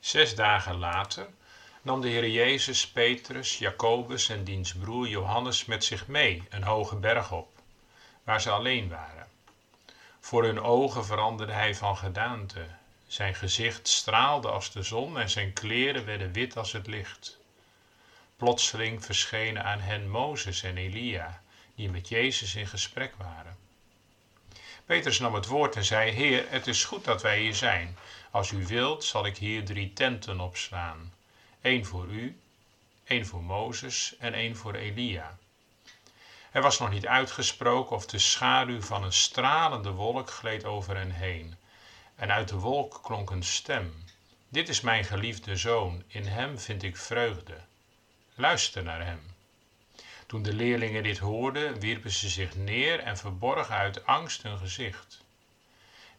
Zes 0.00 0.34
dagen 0.34 0.76
later 0.78 1.28
nam 1.82 2.00
de 2.00 2.08
Heer 2.08 2.28
Jezus 2.28 2.88
Petrus, 2.88 3.58
Jacobus 3.58 4.28
en 4.28 4.44
diens 4.44 4.74
broer 4.74 5.08
Johannes 5.08 5.64
met 5.64 5.84
zich 5.84 6.06
mee 6.06 6.42
een 6.50 6.62
hoge 6.62 6.96
berg 6.96 7.32
op, 7.32 7.48
waar 8.24 8.40
ze 8.40 8.50
alleen 8.50 8.88
waren. 8.88 9.26
Voor 10.20 10.44
hun 10.44 10.60
ogen 10.60 11.04
veranderde 11.04 11.52
hij 11.52 11.74
van 11.74 11.96
gedaante. 11.96 12.66
Zijn 13.06 13.34
gezicht 13.34 13.88
straalde 13.88 14.48
als 14.48 14.72
de 14.72 14.82
zon 14.82 15.18
en 15.18 15.30
zijn 15.30 15.52
kleren 15.52 16.04
werden 16.04 16.32
wit 16.32 16.56
als 16.56 16.72
het 16.72 16.86
licht. 16.86 17.38
Plotseling 18.36 19.04
verschenen 19.04 19.64
aan 19.64 19.80
hen 19.80 20.10
Mozes 20.10 20.62
en 20.62 20.76
Elia, 20.76 21.42
die 21.74 21.90
met 21.90 22.08
Jezus 22.08 22.54
in 22.54 22.66
gesprek 22.66 23.14
waren. 23.16 23.56
Petrus 24.84 25.18
nam 25.18 25.34
het 25.34 25.46
woord 25.46 25.76
en 25.76 25.84
zei: 25.84 26.10
Heer, 26.10 26.44
het 26.48 26.66
is 26.66 26.84
goed 26.84 27.04
dat 27.04 27.22
wij 27.22 27.40
hier 27.40 27.54
zijn. 27.54 27.96
Als 28.30 28.50
u 28.50 28.66
wilt, 28.66 29.04
zal 29.04 29.26
ik 29.26 29.36
hier 29.36 29.64
drie 29.64 29.92
tenten 29.92 30.40
opslaan: 30.40 31.12
één 31.60 31.84
voor 31.84 32.06
u, 32.06 32.40
één 33.04 33.26
voor 33.26 33.42
Mozes 33.42 34.14
en 34.18 34.34
één 34.34 34.56
voor 34.56 34.74
Elia. 34.74 35.36
Er 36.50 36.62
was 36.62 36.78
nog 36.78 36.90
niet 36.90 37.06
uitgesproken 37.06 37.96
of 37.96 38.06
de 38.06 38.18
schaduw 38.18 38.80
van 38.80 39.02
een 39.02 39.12
stralende 39.12 39.90
wolk 39.90 40.30
gleed 40.30 40.64
over 40.64 40.96
hen 40.96 41.10
heen. 41.10 41.54
En 42.14 42.32
uit 42.32 42.48
de 42.48 42.56
wolk 42.56 43.00
klonk 43.02 43.30
een 43.30 43.42
stem: 43.42 44.04
Dit 44.48 44.68
is 44.68 44.80
mijn 44.80 45.04
geliefde 45.04 45.56
zoon, 45.56 46.02
in 46.06 46.26
hem 46.26 46.58
vind 46.58 46.82
ik 46.82 46.96
vreugde. 46.96 47.60
Luister 48.34 48.82
naar 48.82 49.04
hem. 49.04 49.20
Toen 50.26 50.42
de 50.42 50.52
leerlingen 50.52 51.02
dit 51.02 51.18
hoorden, 51.18 51.80
wierpen 51.80 52.10
ze 52.10 52.28
zich 52.28 52.54
neer 52.54 53.00
en 53.00 53.16
verborgen 53.16 53.74
uit 53.74 54.06
angst 54.06 54.42
hun 54.42 54.58
gezicht. 54.58 55.20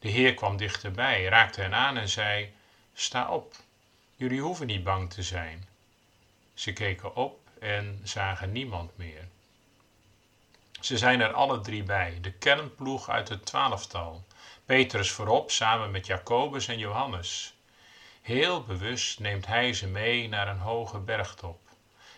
De 0.02 0.10
Heer 0.10 0.34
kwam 0.34 0.58
dichterbij, 0.58 1.24
raakte 1.24 1.62
hen 1.62 1.74
aan 1.74 1.98
en 1.98 2.10
zei: 2.10 2.54
Sta 2.94 3.30
op, 3.30 3.56
jullie 4.16 4.42
hoeven 4.42 4.68
niet 4.68 4.84
bang 4.84 5.14
te 5.14 5.24
zijn. 5.24 5.68
Ze 6.54 6.74
keken 6.74 7.16
op 7.16 7.40
en 7.60 8.02
zagen 8.04 8.52
niemand 8.52 8.98
meer. 8.98 9.28
Ze 10.80 10.98
zijn 10.98 11.22
er 11.22 11.34
alle 11.34 11.62
drie 11.62 11.84
bij, 11.84 12.18
de 12.22 12.32
kernploeg 12.32 13.10
uit 13.10 13.30
het 13.30 13.46
twaalftal. 13.46 14.24
Petrus 14.66 15.12
voorop 15.12 15.52
samen 15.52 15.92
met 15.92 16.06
Jacobus 16.06 16.68
en 16.68 16.78
Johannes. 16.78 17.54
Heel 18.22 18.64
bewust 18.64 19.20
neemt 19.20 19.48
hij 19.48 19.74
ze 19.74 19.88
mee 19.88 20.28
naar 20.28 20.48
een 20.48 20.60
hoge 20.60 20.98
bergtop. 20.98 21.60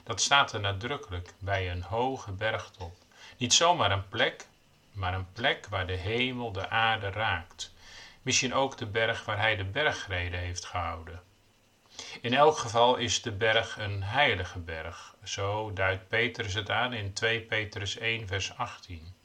Dat 0.04 0.22
staat 0.22 0.54
er 0.54 0.60
nadrukkelijk 0.60 1.34
bij 1.40 1.72
een 1.72 1.84
hoge 1.84 2.32
bergtop. 2.32 2.96
Niet 3.38 3.54
zomaar 3.54 3.92
een 3.92 4.10
plek, 4.10 4.48
maar 4.92 5.14
een 5.14 5.32
plek 5.34 5.68
waar 5.70 5.88
de 5.88 5.96
hemel 5.96 6.52
de 6.52 6.70
aarde 6.70 7.10
raakt. 7.10 7.73
Misschien 8.24 8.54
ook 8.54 8.78
de 8.78 8.86
berg 8.86 9.26
waar 9.26 9.40
hij 9.40 9.56
de 9.56 9.66
bergrede 9.66 10.38
heeft 10.38 10.66
gehouden. 10.66 11.22
In 12.22 12.34
elk 12.34 12.58
geval 12.58 12.96
is 12.96 13.22
de 13.22 13.32
berg 13.32 13.78
een 13.78 14.04
heilige 14.04 14.60
berg. 14.60 15.16
Zo 15.24 15.74
duidt 15.74 16.08
Petrus 16.08 16.54
het 16.54 16.70
aan 16.70 16.94
in 16.94 17.14
2 17.14 17.42
Petrus 17.42 17.98
1, 17.98 18.28
vers 18.28 18.58
18. 18.58 19.16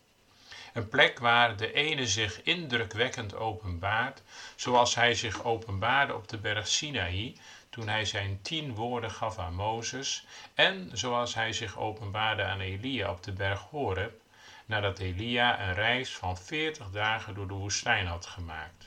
Een 0.72 0.88
plek 0.88 1.18
waar 1.18 1.56
de 1.56 1.72
ene 1.72 2.06
zich 2.06 2.42
indrukwekkend 2.42 3.34
openbaart, 3.34 4.22
zoals 4.56 4.94
hij 4.94 5.14
zich 5.14 5.44
openbaarde 5.44 6.14
op 6.14 6.28
de 6.28 6.38
berg 6.38 6.68
Sinaï, 6.68 7.36
toen 7.70 7.88
hij 7.88 8.04
zijn 8.04 8.38
tien 8.42 8.74
woorden 8.74 9.10
gaf 9.10 9.38
aan 9.38 9.54
Mozes, 9.54 10.26
en 10.54 10.90
zoals 10.92 11.34
hij 11.34 11.52
zich 11.52 11.78
openbaarde 11.78 12.42
aan 12.42 12.60
Elia 12.60 13.10
op 13.10 13.22
de 13.22 13.32
berg 13.32 13.60
Horeb, 13.60 14.20
nadat 14.68 14.98
Elia 14.98 15.60
een 15.60 15.74
reis 15.74 16.16
van 16.16 16.38
veertig 16.38 16.90
dagen 16.90 17.34
door 17.34 17.48
de 17.48 17.54
woestijn 17.54 18.06
had 18.06 18.26
gemaakt. 18.26 18.86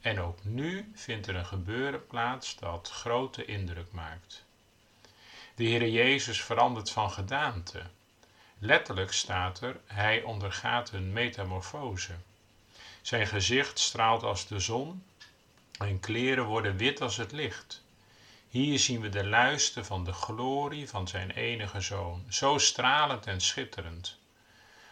En 0.00 0.20
ook 0.20 0.44
nu 0.44 0.92
vindt 0.94 1.26
er 1.26 1.36
een 1.36 1.46
gebeuren 1.46 2.06
plaats 2.06 2.56
dat 2.56 2.90
grote 2.90 3.44
indruk 3.44 3.92
maakt. 3.92 4.44
De 5.54 5.64
Heere 5.64 5.90
Jezus 5.90 6.42
verandert 6.42 6.90
van 6.90 7.10
gedaante. 7.10 7.82
Letterlijk 8.58 9.12
staat 9.12 9.60
er, 9.60 9.76
hij 9.86 10.22
ondergaat 10.22 10.92
een 10.92 11.12
metamorfose. 11.12 12.14
Zijn 13.02 13.26
gezicht 13.26 13.78
straalt 13.78 14.22
als 14.22 14.46
de 14.46 14.58
zon 14.58 15.04
en 15.78 16.00
kleren 16.00 16.44
worden 16.44 16.76
wit 16.76 17.00
als 17.00 17.16
het 17.16 17.32
licht. 17.32 17.82
Hier 18.48 18.78
zien 18.78 19.00
we 19.00 19.08
de 19.08 19.26
luister 19.26 19.84
van 19.84 20.04
de 20.04 20.12
glorie 20.12 20.88
van 20.88 21.08
zijn 21.08 21.30
enige 21.30 21.80
zoon, 21.80 22.24
zo 22.28 22.58
stralend 22.58 23.26
en 23.26 23.40
schitterend. 23.40 24.19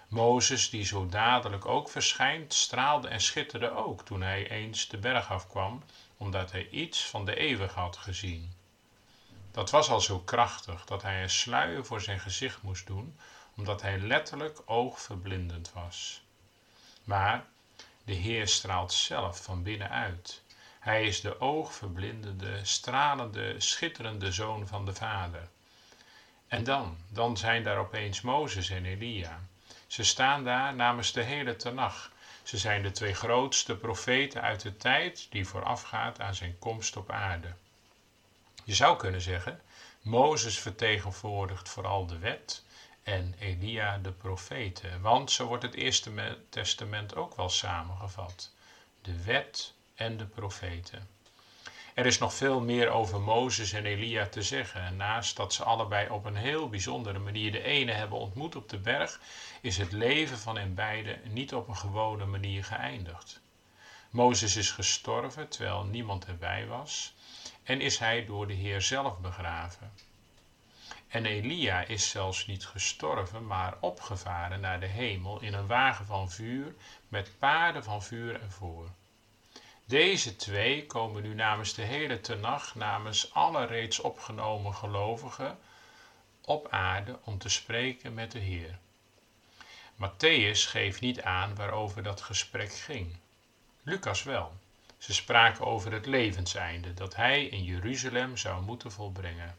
Mozes, 0.09 0.71
die 0.71 0.85
zo 0.85 1.07
dadelijk 1.07 1.67
ook 1.67 1.91
verschijnt, 1.91 2.55
straalde 2.55 3.09
en 3.09 3.21
schitterde 3.21 3.71
ook 3.71 4.05
toen 4.05 4.23
hij 4.23 4.51
eens 4.51 4.89
de 4.89 4.99
berg 4.99 5.31
afkwam, 5.31 5.83
omdat 6.17 6.53
hij 6.53 6.69
iets 6.69 7.07
van 7.07 7.25
de 7.25 7.37
eeuwige 7.37 7.79
had 7.79 7.97
gezien. 7.97 8.53
Dat 9.51 9.71
was 9.71 9.91
al 9.91 10.01
zo 10.01 10.19
krachtig 10.19 10.85
dat 10.85 11.03
hij 11.03 11.23
een 11.23 11.31
sluier 11.31 11.85
voor 11.85 12.01
zijn 12.01 12.21
gezicht 12.21 12.63
moest 12.63 12.87
doen, 12.87 13.19
omdat 13.57 13.83
hij 13.83 13.99
letterlijk 13.99 14.63
oogverblindend 14.65 15.73
was. 15.73 16.23
Maar 17.05 17.47
de 18.05 18.13
Heer 18.13 18.49
straalt 18.49 18.93
zelf 18.93 19.43
van 19.43 19.63
binnenuit. 19.63 20.43
Hij 20.79 21.05
is 21.05 21.21
de 21.21 21.41
oogverblindende, 21.41 22.65
stralende, 22.65 23.61
schitterende 23.61 24.33
zoon 24.33 24.67
van 24.67 24.85
de 24.85 24.95
Vader. 24.95 25.49
En 26.47 26.65
dan, 26.65 26.97
dan 27.09 27.37
zijn 27.37 27.63
daar 27.65 27.79
opeens 27.79 28.21
Mozes 28.21 28.71
en 28.71 28.85
Elia. 28.85 29.41
Ze 29.89 30.05
staan 30.05 30.45
daar 30.45 30.75
namens 30.75 31.13
de 31.13 31.23
hele 31.23 31.57
Tenach. 31.57 32.13
Ze 32.43 32.59
zijn 32.59 32.83
de 32.83 32.91
twee 32.91 33.15
grootste 33.15 33.77
profeten 33.77 34.43
uit 34.43 34.61
de 34.61 34.77
tijd 34.77 35.27
die 35.31 35.47
voorafgaat 35.47 36.21
aan 36.21 36.35
zijn 36.35 36.59
komst 36.59 36.97
op 36.97 37.11
aarde. 37.11 37.53
Je 38.65 38.75
zou 38.75 38.97
kunnen 38.97 39.21
zeggen, 39.21 39.61
Mozes 40.03 40.59
vertegenwoordigt 40.59 41.69
vooral 41.69 42.07
de 42.07 42.19
wet 42.19 42.65
en 43.03 43.35
Elia 43.39 43.99
de 43.99 44.13
profeten, 44.13 45.01
want 45.01 45.31
zo 45.31 45.47
wordt 45.47 45.63
het 45.63 45.75
Eerste 45.75 46.39
Testament 46.49 47.17
ook 47.17 47.37
wel 47.37 47.49
samengevat. 47.49 48.51
De 49.03 49.23
wet 49.23 49.75
en 49.95 50.17
de 50.17 50.27
profeten. 50.27 51.09
Er 51.99 52.07
is 52.07 52.19
nog 52.19 52.35
veel 52.35 52.61
meer 52.61 52.89
over 52.89 53.21
Mozes 53.21 53.73
en 53.73 53.85
Elia 53.85 54.27
te 54.27 54.43
zeggen. 54.43 54.81
En 54.81 54.97
naast 54.97 55.37
dat 55.37 55.53
ze 55.53 55.65
allebei 55.65 56.09
op 56.11 56.25
een 56.25 56.37
heel 56.37 56.69
bijzondere 56.69 57.19
manier 57.19 57.53
de 57.53 57.63
ene 57.63 57.93
hebben 57.93 58.19
ontmoet 58.19 58.57
op 58.57 58.69
de 58.69 58.79
berg, 58.79 59.21
is 59.61 59.77
het 59.77 59.93
leven 59.93 60.39
van 60.39 60.57
hen 60.59 60.75
beiden 60.75 61.21
niet 61.33 61.55
op 61.55 61.69
een 61.69 61.77
gewone 61.77 62.25
manier 62.25 62.65
geëindigd. 62.65 63.41
Mozes 64.11 64.57
is 64.57 64.71
gestorven 64.71 65.49
terwijl 65.49 65.85
niemand 65.85 66.27
erbij 66.27 66.67
was 66.67 67.15
en 67.63 67.81
is 67.81 67.99
hij 67.99 68.25
door 68.25 68.47
de 68.47 68.55
Heer 68.55 68.83
zelf 68.83 69.19
begraven. 69.19 69.93
En 71.09 71.27
Elia 71.27 71.81
is 71.81 72.11
zelfs 72.11 72.47
niet 72.47 72.67
gestorven, 72.67 73.47
maar 73.47 73.77
opgevaren 73.81 74.61
naar 74.61 74.81
de 74.81 74.87
hemel 74.87 75.41
in 75.41 75.55
een 75.55 75.67
wagen 75.67 76.07
van 76.07 76.31
vuur 76.31 76.75
met 77.09 77.39
paarden 77.39 77.85
van 77.85 78.03
vuur 78.03 78.43
ervoor. 78.43 78.89
Deze 79.89 80.37
twee 80.37 80.87
komen 80.87 81.23
nu 81.23 81.35
namens 81.35 81.75
de 81.75 81.83
hele 81.83 82.21
tenag, 82.21 82.75
namens 82.75 83.35
alle 83.35 83.65
reeds 83.67 83.99
opgenomen 84.01 84.75
gelovigen 84.75 85.59
op 86.45 86.69
aarde 86.71 87.19
om 87.25 87.39
te 87.39 87.49
spreken 87.49 88.15
met 88.15 88.33
de 88.33 88.39
Heer. 88.39 88.79
Matthäus 89.95 90.69
geeft 90.69 91.01
niet 91.01 91.23
aan 91.23 91.55
waarover 91.55 92.03
dat 92.03 92.21
gesprek 92.21 92.73
ging. 92.73 93.17
Lucas 93.83 94.23
wel. 94.23 94.53
Ze 94.99 95.15
spraken 95.15 95.65
over 95.67 95.93
het 95.93 96.07
levenseinde 96.07 96.95
dat 96.95 97.17
hij 97.17 97.45
in 97.45 97.65
Jeruzalem 97.65 98.37
zou 98.37 98.63
moeten 98.63 98.93
volbrengen. 98.93 99.59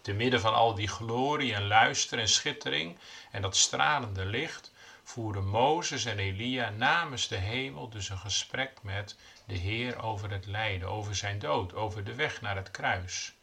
Te 0.00 0.12
midden 0.12 0.40
van 0.40 0.54
al 0.54 0.74
die 0.74 0.88
glorie 0.88 1.54
en 1.54 1.66
luister 1.66 2.18
en 2.18 2.28
schittering 2.28 2.98
en 3.30 3.42
dat 3.42 3.56
stralende 3.56 4.24
licht 4.24 4.72
voeren 5.06 5.46
Mozes 5.46 6.04
en 6.04 6.18
Elia 6.18 6.70
namens 6.70 7.28
de 7.28 7.36
hemel 7.36 7.88
dus 7.88 8.08
een 8.08 8.18
gesprek 8.18 8.82
met 8.82 9.16
de 9.44 9.54
Heer 9.54 10.02
over 10.02 10.30
het 10.30 10.46
lijden, 10.46 10.88
over 10.88 11.16
zijn 11.16 11.38
dood, 11.38 11.74
over 11.74 12.04
de 12.04 12.14
weg 12.14 12.40
naar 12.40 12.56
het 12.56 12.70
kruis. 12.70 13.34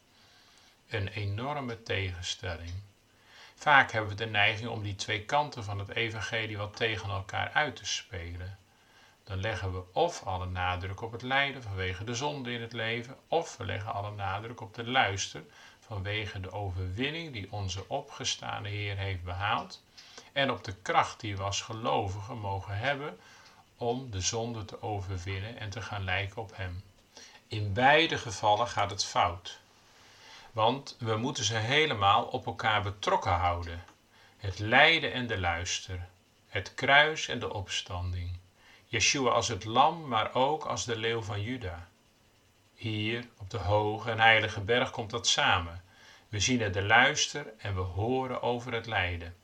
Een 0.88 1.08
enorme 1.08 1.82
tegenstelling. 1.82 2.72
Vaak 3.54 3.90
hebben 3.90 4.10
we 4.10 4.16
de 4.16 4.26
neiging 4.26 4.68
om 4.68 4.82
die 4.82 4.94
twee 4.94 5.24
kanten 5.24 5.64
van 5.64 5.78
het 5.78 5.88
evangelie 5.88 6.56
wat 6.56 6.76
tegen 6.76 7.10
elkaar 7.10 7.50
uit 7.52 7.76
te 7.76 7.86
spelen. 7.86 8.58
Dan 9.24 9.40
leggen 9.40 9.72
we 9.72 9.82
of 9.92 10.22
alle 10.22 10.46
nadruk 10.46 11.00
op 11.00 11.12
het 11.12 11.22
lijden 11.22 11.62
vanwege 11.62 12.04
de 12.04 12.14
zonde 12.14 12.52
in 12.52 12.60
het 12.60 12.72
leven, 12.72 13.16
of 13.28 13.56
we 13.56 13.64
leggen 13.64 13.92
alle 13.92 14.10
nadruk 14.10 14.60
op 14.60 14.74
de 14.74 14.84
luister 14.84 15.42
vanwege 15.80 16.40
de 16.40 16.52
overwinning 16.52 17.32
die 17.32 17.52
onze 17.52 17.88
opgestane 17.88 18.68
Heer 18.68 18.96
heeft 18.96 19.22
behaald 19.22 19.83
en 20.34 20.50
op 20.50 20.64
de 20.64 20.74
kracht 20.74 21.20
die 21.20 21.36
we 21.36 21.42
als 21.42 21.60
gelovigen 21.60 22.38
mogen 22.38 22.78
hebben 22.78 23.18
om 23.76 24.10
de 24.10 24.20
zonde 24.20 24.64
te 24.64 24.82
overwinnen 24.82 25.58
en 25.58 25.70
te 25.70 25.82
gaan 25.82 26.04
lijken 26.04 26.42
op 26.42 26.56
Hem. 26.56 26.82
In 27.48 27.72
beide 27.72 28.18
gevallen 28.18 28.68
gaat 28.68 28.90
het 28.90 29.04
fout. 29.04 29.58
Want 30.52 30.96
we 30.98 31.16
moeten 31.16 31.44
ze 31.44 31.56
helemaal 31.56 32.24
op 32.24 32.46
elkaar 32.46 32.82
betrokken 32.82 33.32
houden. 33.32 33.84
Het 34.36 34.58
lijden 34.58 35.12
en 35.12 35.26
de 35.26 35.38
luister, 35.38 36.08
het 36.48 36.74
kruis 36.74 37.28
en 37.28 37.38
de 37.38 37.52
opstanding. 37.52 38.38
Yeshua 38.86 39.30
als 39.30 39.48
het 39.48 39.64
lam, 39.64 40.08
maar 40.08 40.34
ook 40.34 40.64
als 40.64 40.84
de 40.84 40.96
leeuw 40.96 41.22
van 41.22 41.42
Juda. 41.42 41.88
Hier 42.74 43.28
op 43.38 43.50
de 43.50 43.58
hoge 43.58 44.10
en 44.10 44.20
heilige 44.20 44.60
berg 44.60 44.90
komt 44.90 45.10
dat 45.10 45.26
samen. 45.26 45.82
We 46.28 46.40
zien 46.40 46.60
er 46.60 46.72
de 46.72 46.82
luister 46.82 47.46
en 47.58 47.74
we 47.74 47.80
horen 47.80 48.42
over 48.42 48.72
het 48.72 48.86
lijden. 48.86 49.36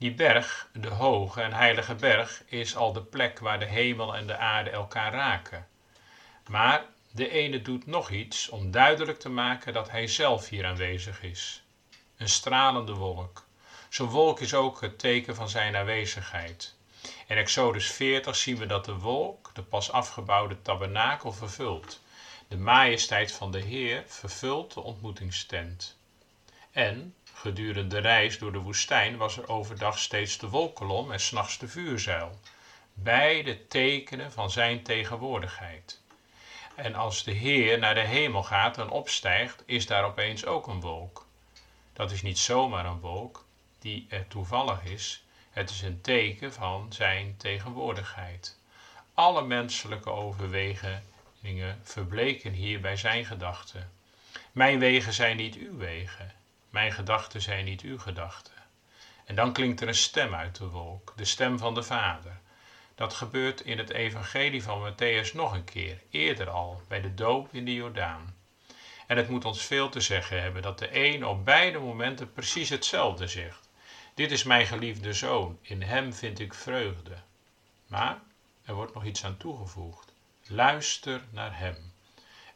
Die 0.00 0.14
berg, 0.14 0.68
de 0.72 0.88
hoge 0.88 1.42
en 1.42 1.52
heilige 1.52 1.94
berg, 1.94 2.42
is 2.46 2.76
al 2.76 2.92
de 2.92 3.02
plek 3.02 3.38
waar 3.38 3.58
de 3.58 3.64
hemel 3.64 4.16
en 4.16 4.26
de 4.26 4.36
aarde 4.36 4.70
elkaar 4.70 5.12
raken. 5.12 5.68
Maar 6.46 6.84
de 7.10 7.30
ene 7.30 7.62
doet 7.62 7.86
nog 7.86 8.10
iets 8.10 8.48
om 8.48 8.70
duidelijk 8.70 9.18
te 9.18 9.28
maken 9.28 9.72
dat 9.72 9.90
hij 9.90 10.06
zelf 10.06 10.48
hier 10.48 10.66
aanwezig 10.66 11.22
is. 11.22 11.62
Een 12.16 12.28
stralende 12.28 12.92
wolk. 12.94 13.44
Zo'n 13.88 14.08
wolk 14.08 14.40
is 14.40 14.54
ook 14.54 14.80
het 14.80 14.98
teken 14.98 15.34
van 15.34 15.48
zijn 15.48 15.76
aanwezigheid. 15.76 16.74
In 17.26 17.36
Exodus 17.36 17.90
40 17.90 18.36
zien 18.36 18.56
we 18.56 18.66
dat 18.66 18.84
de 18.84 18.96
wolk 18.96 19.50
de 19.54 19.62
pas 19.62 19.92
afgebouwde 19.92 20.62
tabernakel 20.62 21.32
vervult. 21.32 22.00
De 22.48 22.56
majesteit 22.56 23.32
van 23.32 23.50
de 23.50 23.60
Heer 23.60 24.04
vervult 24.06 24.74
de 24.74 24.80
ontmoetingstent. 24.80 25.98
En 26.70 27.14
gedurende 27.40 28.00
de 28.00 28.08
reis 28.08 28.38
door 28.38 28.52
de 28.52 28.58
woestijn 28.58 29.16
was 29.16 29.36
er 29.36 29.48
overdag 29.48 29.98
steeds 29.98 30.38
de 30.38 30.48
wolkolom 30.48 31.12
en 31.12 31.20
s'nachts 31.20 31.58
de 31.58 31.68
vuurzuil. 31.68 32.40
Beide 32.94 33.66
tekenen 33.66 34.32
van 34.32 34.50
zijn 34.50 34.82
tegenwoordigheid. 34.82 36.00
En 36.74 36.94
als 36.94 37.24
de 37.24 37.32
Heer 37.32 37.78
naar 37.78 37.94
de 37.94 38.00
hemel 38.00 38.42
gaat 38.42 38.78
en 38.78 38.88
opstijgt, 38.88 39.62
is 39.66 39.86
daar 39.86 40.04
opeens 40.04 40.46
ook 40.46 40.66
een 40.66 40.80
wolk. 40.80 41.26
Dat 41.92 42.10
is 42.10 42.22
niet 42.22 42.38
zomaar 42.38 42.86
een 42.86 43.00
wolk 43.00 43.44
die 43.78 44.06
er 44.08 44.28
toevallig 44.28 44.84
is, 44.84 45.24
het 45.50 45.70
is 45.70 45.82
een 45.82 46.00
teken 46.00 46.52
van 46.52 46.92
zijn 46.92 47.34
tegenwoordigheid. 47.36 48.58
Alle 49.14 49.42
menselijke 49.42 50.10
overwegingen 50.10 51.80
verbleken 51.82 52.52
hier 52.52 52.80
bij 52.80 52.96
zijn 52.96 53.24
gedachten. 53.24 53.90
Mijn 54.52 54.78
wegen 54.78 55.12
zijn 55.12 55.36
niet 55.36 55.54
uw 55.54 55.76
wegen, 55.76 56.34
mijn 56.70 56.92
gedachten 56.92 57.40
zijn 57.40 57.64
niet 57.64 57.80
uw 57.80 57.98
gedachten. 57.98 58.54
En 59.24 59.34
dan 59.34 59.52
klinkt 59.52 59.80
er 59.80 59.88
een 59.88 59.94
stem 59.94 60.34
uit 60.34 60.56
de 60.56 60.68
wolk, 60.68 61.12
de 61.16 61.24
stem 61.24 61.58
van 61.58 61.74
de 61.74 61.82
Vader. 61.82 62.40
Dat 62.94 63.14
gebeurt 63.14 63.60
in 63.60 63.78
het 63.78 63.90
evangelie 63.90 64.62
van 64.62 64.92
Matthäus 64.92 65.32
nog 65.32 65.52
een 65.52 65.64
keer, 65.64 66.02
eerder 66.10 66.50
al, 66.50 66.82
bij 66.88 67.00
de 67.00 67.14
doop 67.14 67.54
in 67.54 67.64
de 67.64 67.74
Jordaan. 67.74 68.36
En 69.06 69.16
het 69.16 69.28
moet 69.28 69.44
ons 69.44 69.64
veel 69.64 69.88
te 69.88 70.00
zeggen 70.00 70.42
hebben 70.42 70.62
dat 70.62 70.78
de 70.78 70.88
een 70.92 71.26
op 71.26 71.44
beide 71.44 71.78
momenten 71.78 72.32
precies 72.32 72.68
hetzelfde 72.68 73.26
zegt. 73.26 73.68
Dit 74.14 74.30
is 74.30 74.42
mijn 74.42 74.66
geliefde 74.66 75.12
zoon, 75.12 75.58
in 75.62 75.82
hem 75.82 76.12
vind 76.12 76.38
ik 76.38 76.54
vreugde. 76.54 77.16
Maar 77.86 78.18
er 78.64 78.74
wordt 78.74 78.94
nog 78.94 79.04
iets 79.04 79.24
aan 79.24 79.36
toegevoegd. 79.36 80.12
Luister 80.46 81.22
naar 81.30 81.58
hem. 81.58 81.89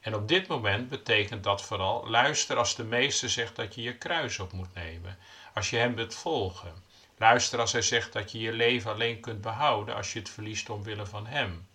En 0.04 0.14
op 0.14 0.28
dit 0.28 0.46
moment 0.46 0.88
betekent 0.88 1.44
dat 1.44 1.62
vooral 1.62 2.08
luister 2.08 2.56
als 2.56 2.74
de 2.74 2.84
meester 2.84 3.28
zegt 3.28 3.56
dat 3.56 3.74
je 3.74 3.82
je 3.82 3.94
kruis 3.94 4.38
op 4.38 4.52
moet 4.52 4.74
nemen, 4.74 5.18
als 5.54 5.70
je 5.70 5.76
hem 5.76 5.94
wilt 5.94 6.14
volgen. 6.14 6.74
Luister 7.16 7.58
als 7.60 7.72
hij 7.72 7.82
zegt 7.82 8.12
dat 8.12 8.32
je 8.32 8.38
je 8.38 8.52
leven 8.52 8.90
alleen 8.90 9.20
kunt 9.20 9.40
behouden 9.40 9.94
als 9.94 10.12
je 10.12 10.18
het 10.18 10.28
verliest 10.28 10.70
omwille 10.70 11.06
van 11.06 11.26
hem. 11.26 11.66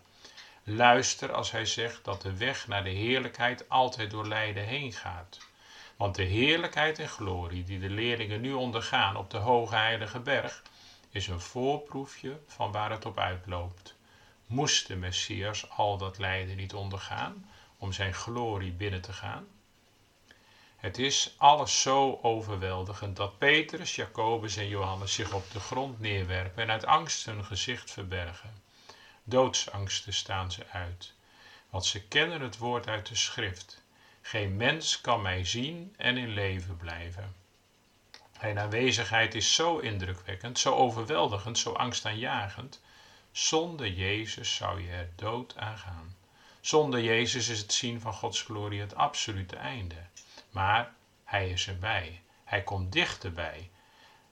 Luister 0.64 1.32
als 1.32 1.52
hij 1.52 1.66
zegt 1.66 2.04
dat 2.04 2.22
de 2.22 2.38
weg 2.38 2.68
naar 2.68 2.84
de 2.84 2.90
heerlijkheid 2.90 3.70
altijd 3.70 4.12
door 4.12 4.28
lijden 4.28 4.64
heen 4.64 4.94
gaat. 4.94 5.40
Want 5.96 6.16
de 6.16 6.24
heerlijkheid 6.24 7.00
en 7.00 7.10
glorie 7.10 7.64
die 7.64 7.80
de 7.80 7.90
leerlingen 7.90 8.42
nu 8.42 8.54
ondergaan 8.54 9.16
op 9.16 9.30
de 9.30 9.38
hoge 9.38 9.76
heilige 9.76 10.20
berg, 10.20 10.62
is 11.10 11.28
een 11.28 11.42
voorproefje 11.42 12.40
van 12.48 12.72
waar 12.72 12.92
het 12.92 13.06
op 13.06 13.20
uitloopt. 13.20 13.96
Moest 14.46 14.88
de 14.88 14.96
Messias 14.96 15.70
al 15.70 15.98
dat 15.98 16.18
lijden 16.18 16.56
niet 16.56 16.74
ondergaan 16.74 17.49
om 17.80 17.94
zijn 17.94 18.14
glorie 18.14 18.72
binnen 18.72 19.02
te 19.02 19.14
gaan? 19.14 19.48
Het 20.80 20.98
is 20.98 21.34
alles 21.38 21.82
zo 21.82 22.20
overweldigend 22.22 23.16
dat 23.16 23.38
Petrus, 23.38 23.96
Jacobus 23.96 24.56
en 24.58 24.68
Johannes 24.68 25.14
zich 25.14 25.34
op 25.34 25.52
de 25.52 25.60
grond 25.60 26.00
neerwerpen 26.00 26.64
en 26.64 26.72
uit 26.72 26.86
angst 26.86 27.26
hun 27.26 27.46
gezicht 27.46 27.92
verbergen. 27.92 28.62
Doodsangsten 29.24 30.14
staan 30.14 30.52
ze 30.52 30.66
uit, 30.72 31.14
want 31.70 31.86
ze 31.86 32.02
kennen 32.02 32.42
het 32.42 32.58
woord 32.58 32.88
uit 32.88 33.08
de 33.08 33.16
schrift. 33.16 33.84
Geen 34.22 34.56
mens 34.56 35.02
kan 35.02 35.22
mij 35.22 35.46
zien 35.46 35.94
en 35.98 36.18
in 36.18 36.30
leven 36.30 36.78
blijven. 36.78 37.36
Zijn 38.40 38.60
aanwezigheid 38.60 39.36
is 39.36 39.56
zo 39.56 39.78
indrukwekkend, 39.78 40.60
zo 40.60 40.76
overweldigend, 40.76 41.58
zo 41.58 41.72
angstaanjagend. 41.72 42.82
Zonder 43.32 43.88
Jezus 43.88 44.56
zou 44.56 44.82
je 44.82 44.92
er 44.92 45.10
dood 45.16 45.58
aan 45.58 45.78
gaan. 45.78 46.16
Zonder 46.62 47.02
Jezus 47.02 47.48
is 47.48 47.60
het 47.60 47.74
zien 47.74 48.02
van 48.02 48.14
Gods 48.14 48.42
glorie 48.42 48.80
het 48.80 48.96
absolute 48.96 49.56
einde. 49.56 49.96
Maar 50.50 50.94
Hij 51.24 51.50
is 51.50 51.68
erbij. 51.68 52.22
Hij 52.44 52.64
komt 52.64 52.92
dichterbij. 52.92 53.70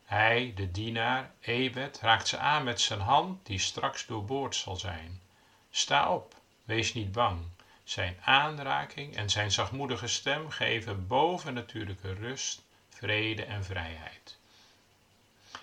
Hij, 0.05 0.53
de 0.55 0.71
dienaar, 0.71 1.31
Ebed, 1.39 1.99
raakt 2.01 2.27
ze 2.27 2.37
aan 2.37 2.63
met 2.63 2.81
zijn 2.81 2.99
hand 2.99 3.45
die 3.45 3.59
straks 3.59 4.05
doorboord 4.05 4.55
zal 4.55 4.75
zijn. 4.75 5.21
Sta 5.69 6.13
op, 6.13 6.35
wees 6.63 6.93
niet 6.93 7.11
bang. 7.11 7.45
Zijn 7.83 8.17
aanraking 8.23 9.15
en 9.15 9.29
zijn 9.29 9.51
zachtmoedige 9.51 10.07
stem 10.07 10.49
geven 10.49 11.07
bovennatuurlijke 11.07 12.13
rust, 12.13 12.63
vrede 12.89 13.43
en 13.43 13.63
vrijheid. 13.63 14.37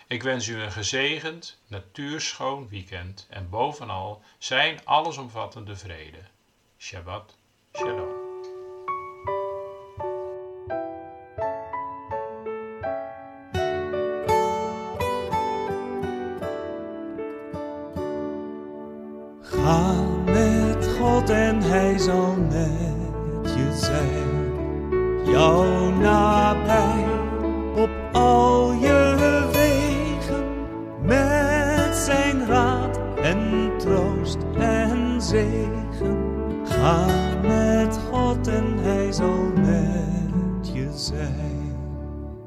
Ik 0.06 0.22
wens 0.22 0.46
u 0.46 0.60
een 0.60 0.72
gezegend, 0.72 1.58
natuurschoon 1.66 2.68
weekend 2.68 3.26
en 3.30 3.48
bovenal 3.48 4.22
zijn 4.38 4.84
allesomvattende 4.84 5.76
vrede. 5.76 6.20
Shabbat 6.84 7.32
Shalom. 7.72 8.12
Ga 19.42 20.02
met 20.24 20.86
God 20.98 21.30
en 21.30 21.62
Hij 21.62 21.98
zal 21.98 22.34
met 22.36 23.54
je 23.54 23.78
zijn. 23.80 24.52
Jou 25.32 25.92
nabij 25.92 26.43
Ga 36.84 37.06
met 37.42 37.98
God 38.10 38.48
en 38.48 38.78
Hij 38.82 39.12
zal 39.12 39.52
met 39.54 40.72
je 40.72 40.88
zijn. 40.94 41.76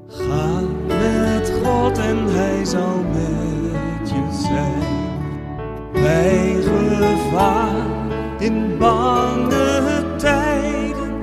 Ga 0.07 0.61
met 0.87 1.53
God 1.63 1.97
en 1.97 2.17
Hij 2.27 2.65
zal 2.65 3.03
met 3.13 4.09
je 4.09 4.47
zijn 4.47 5.13
bij 5.91 6.55
gevaar 6.61 7.85
in 8.39 8.77
bange 8.77 10.03
tijden. 10.17 11.13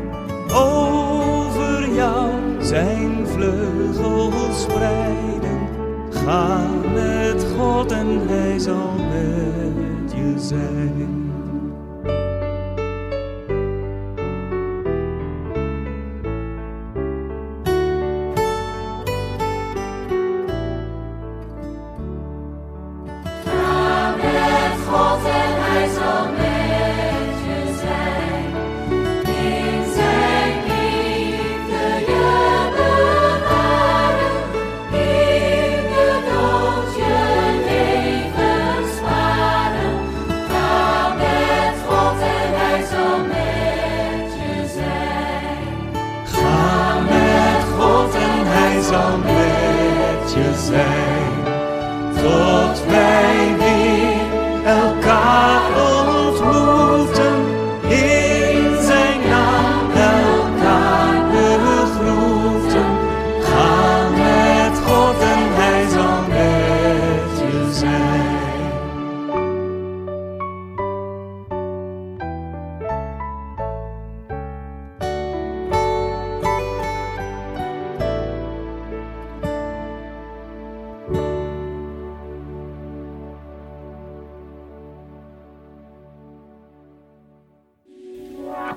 Over 0.54 1.94
jou 1.94 2.30
zijn 2.60 3.26
vleugels 3.26 4.62
spreiden. 4.62 5.58
Ga 6.10 6.58
met 6.94 7.46
God 7.58 7.92
en 7.92 8.28
Hij 8.28 8.58
zal 8.58 8.92
met 8.92 10.12
je 10.12 10.34
zijn. 10.36 11.33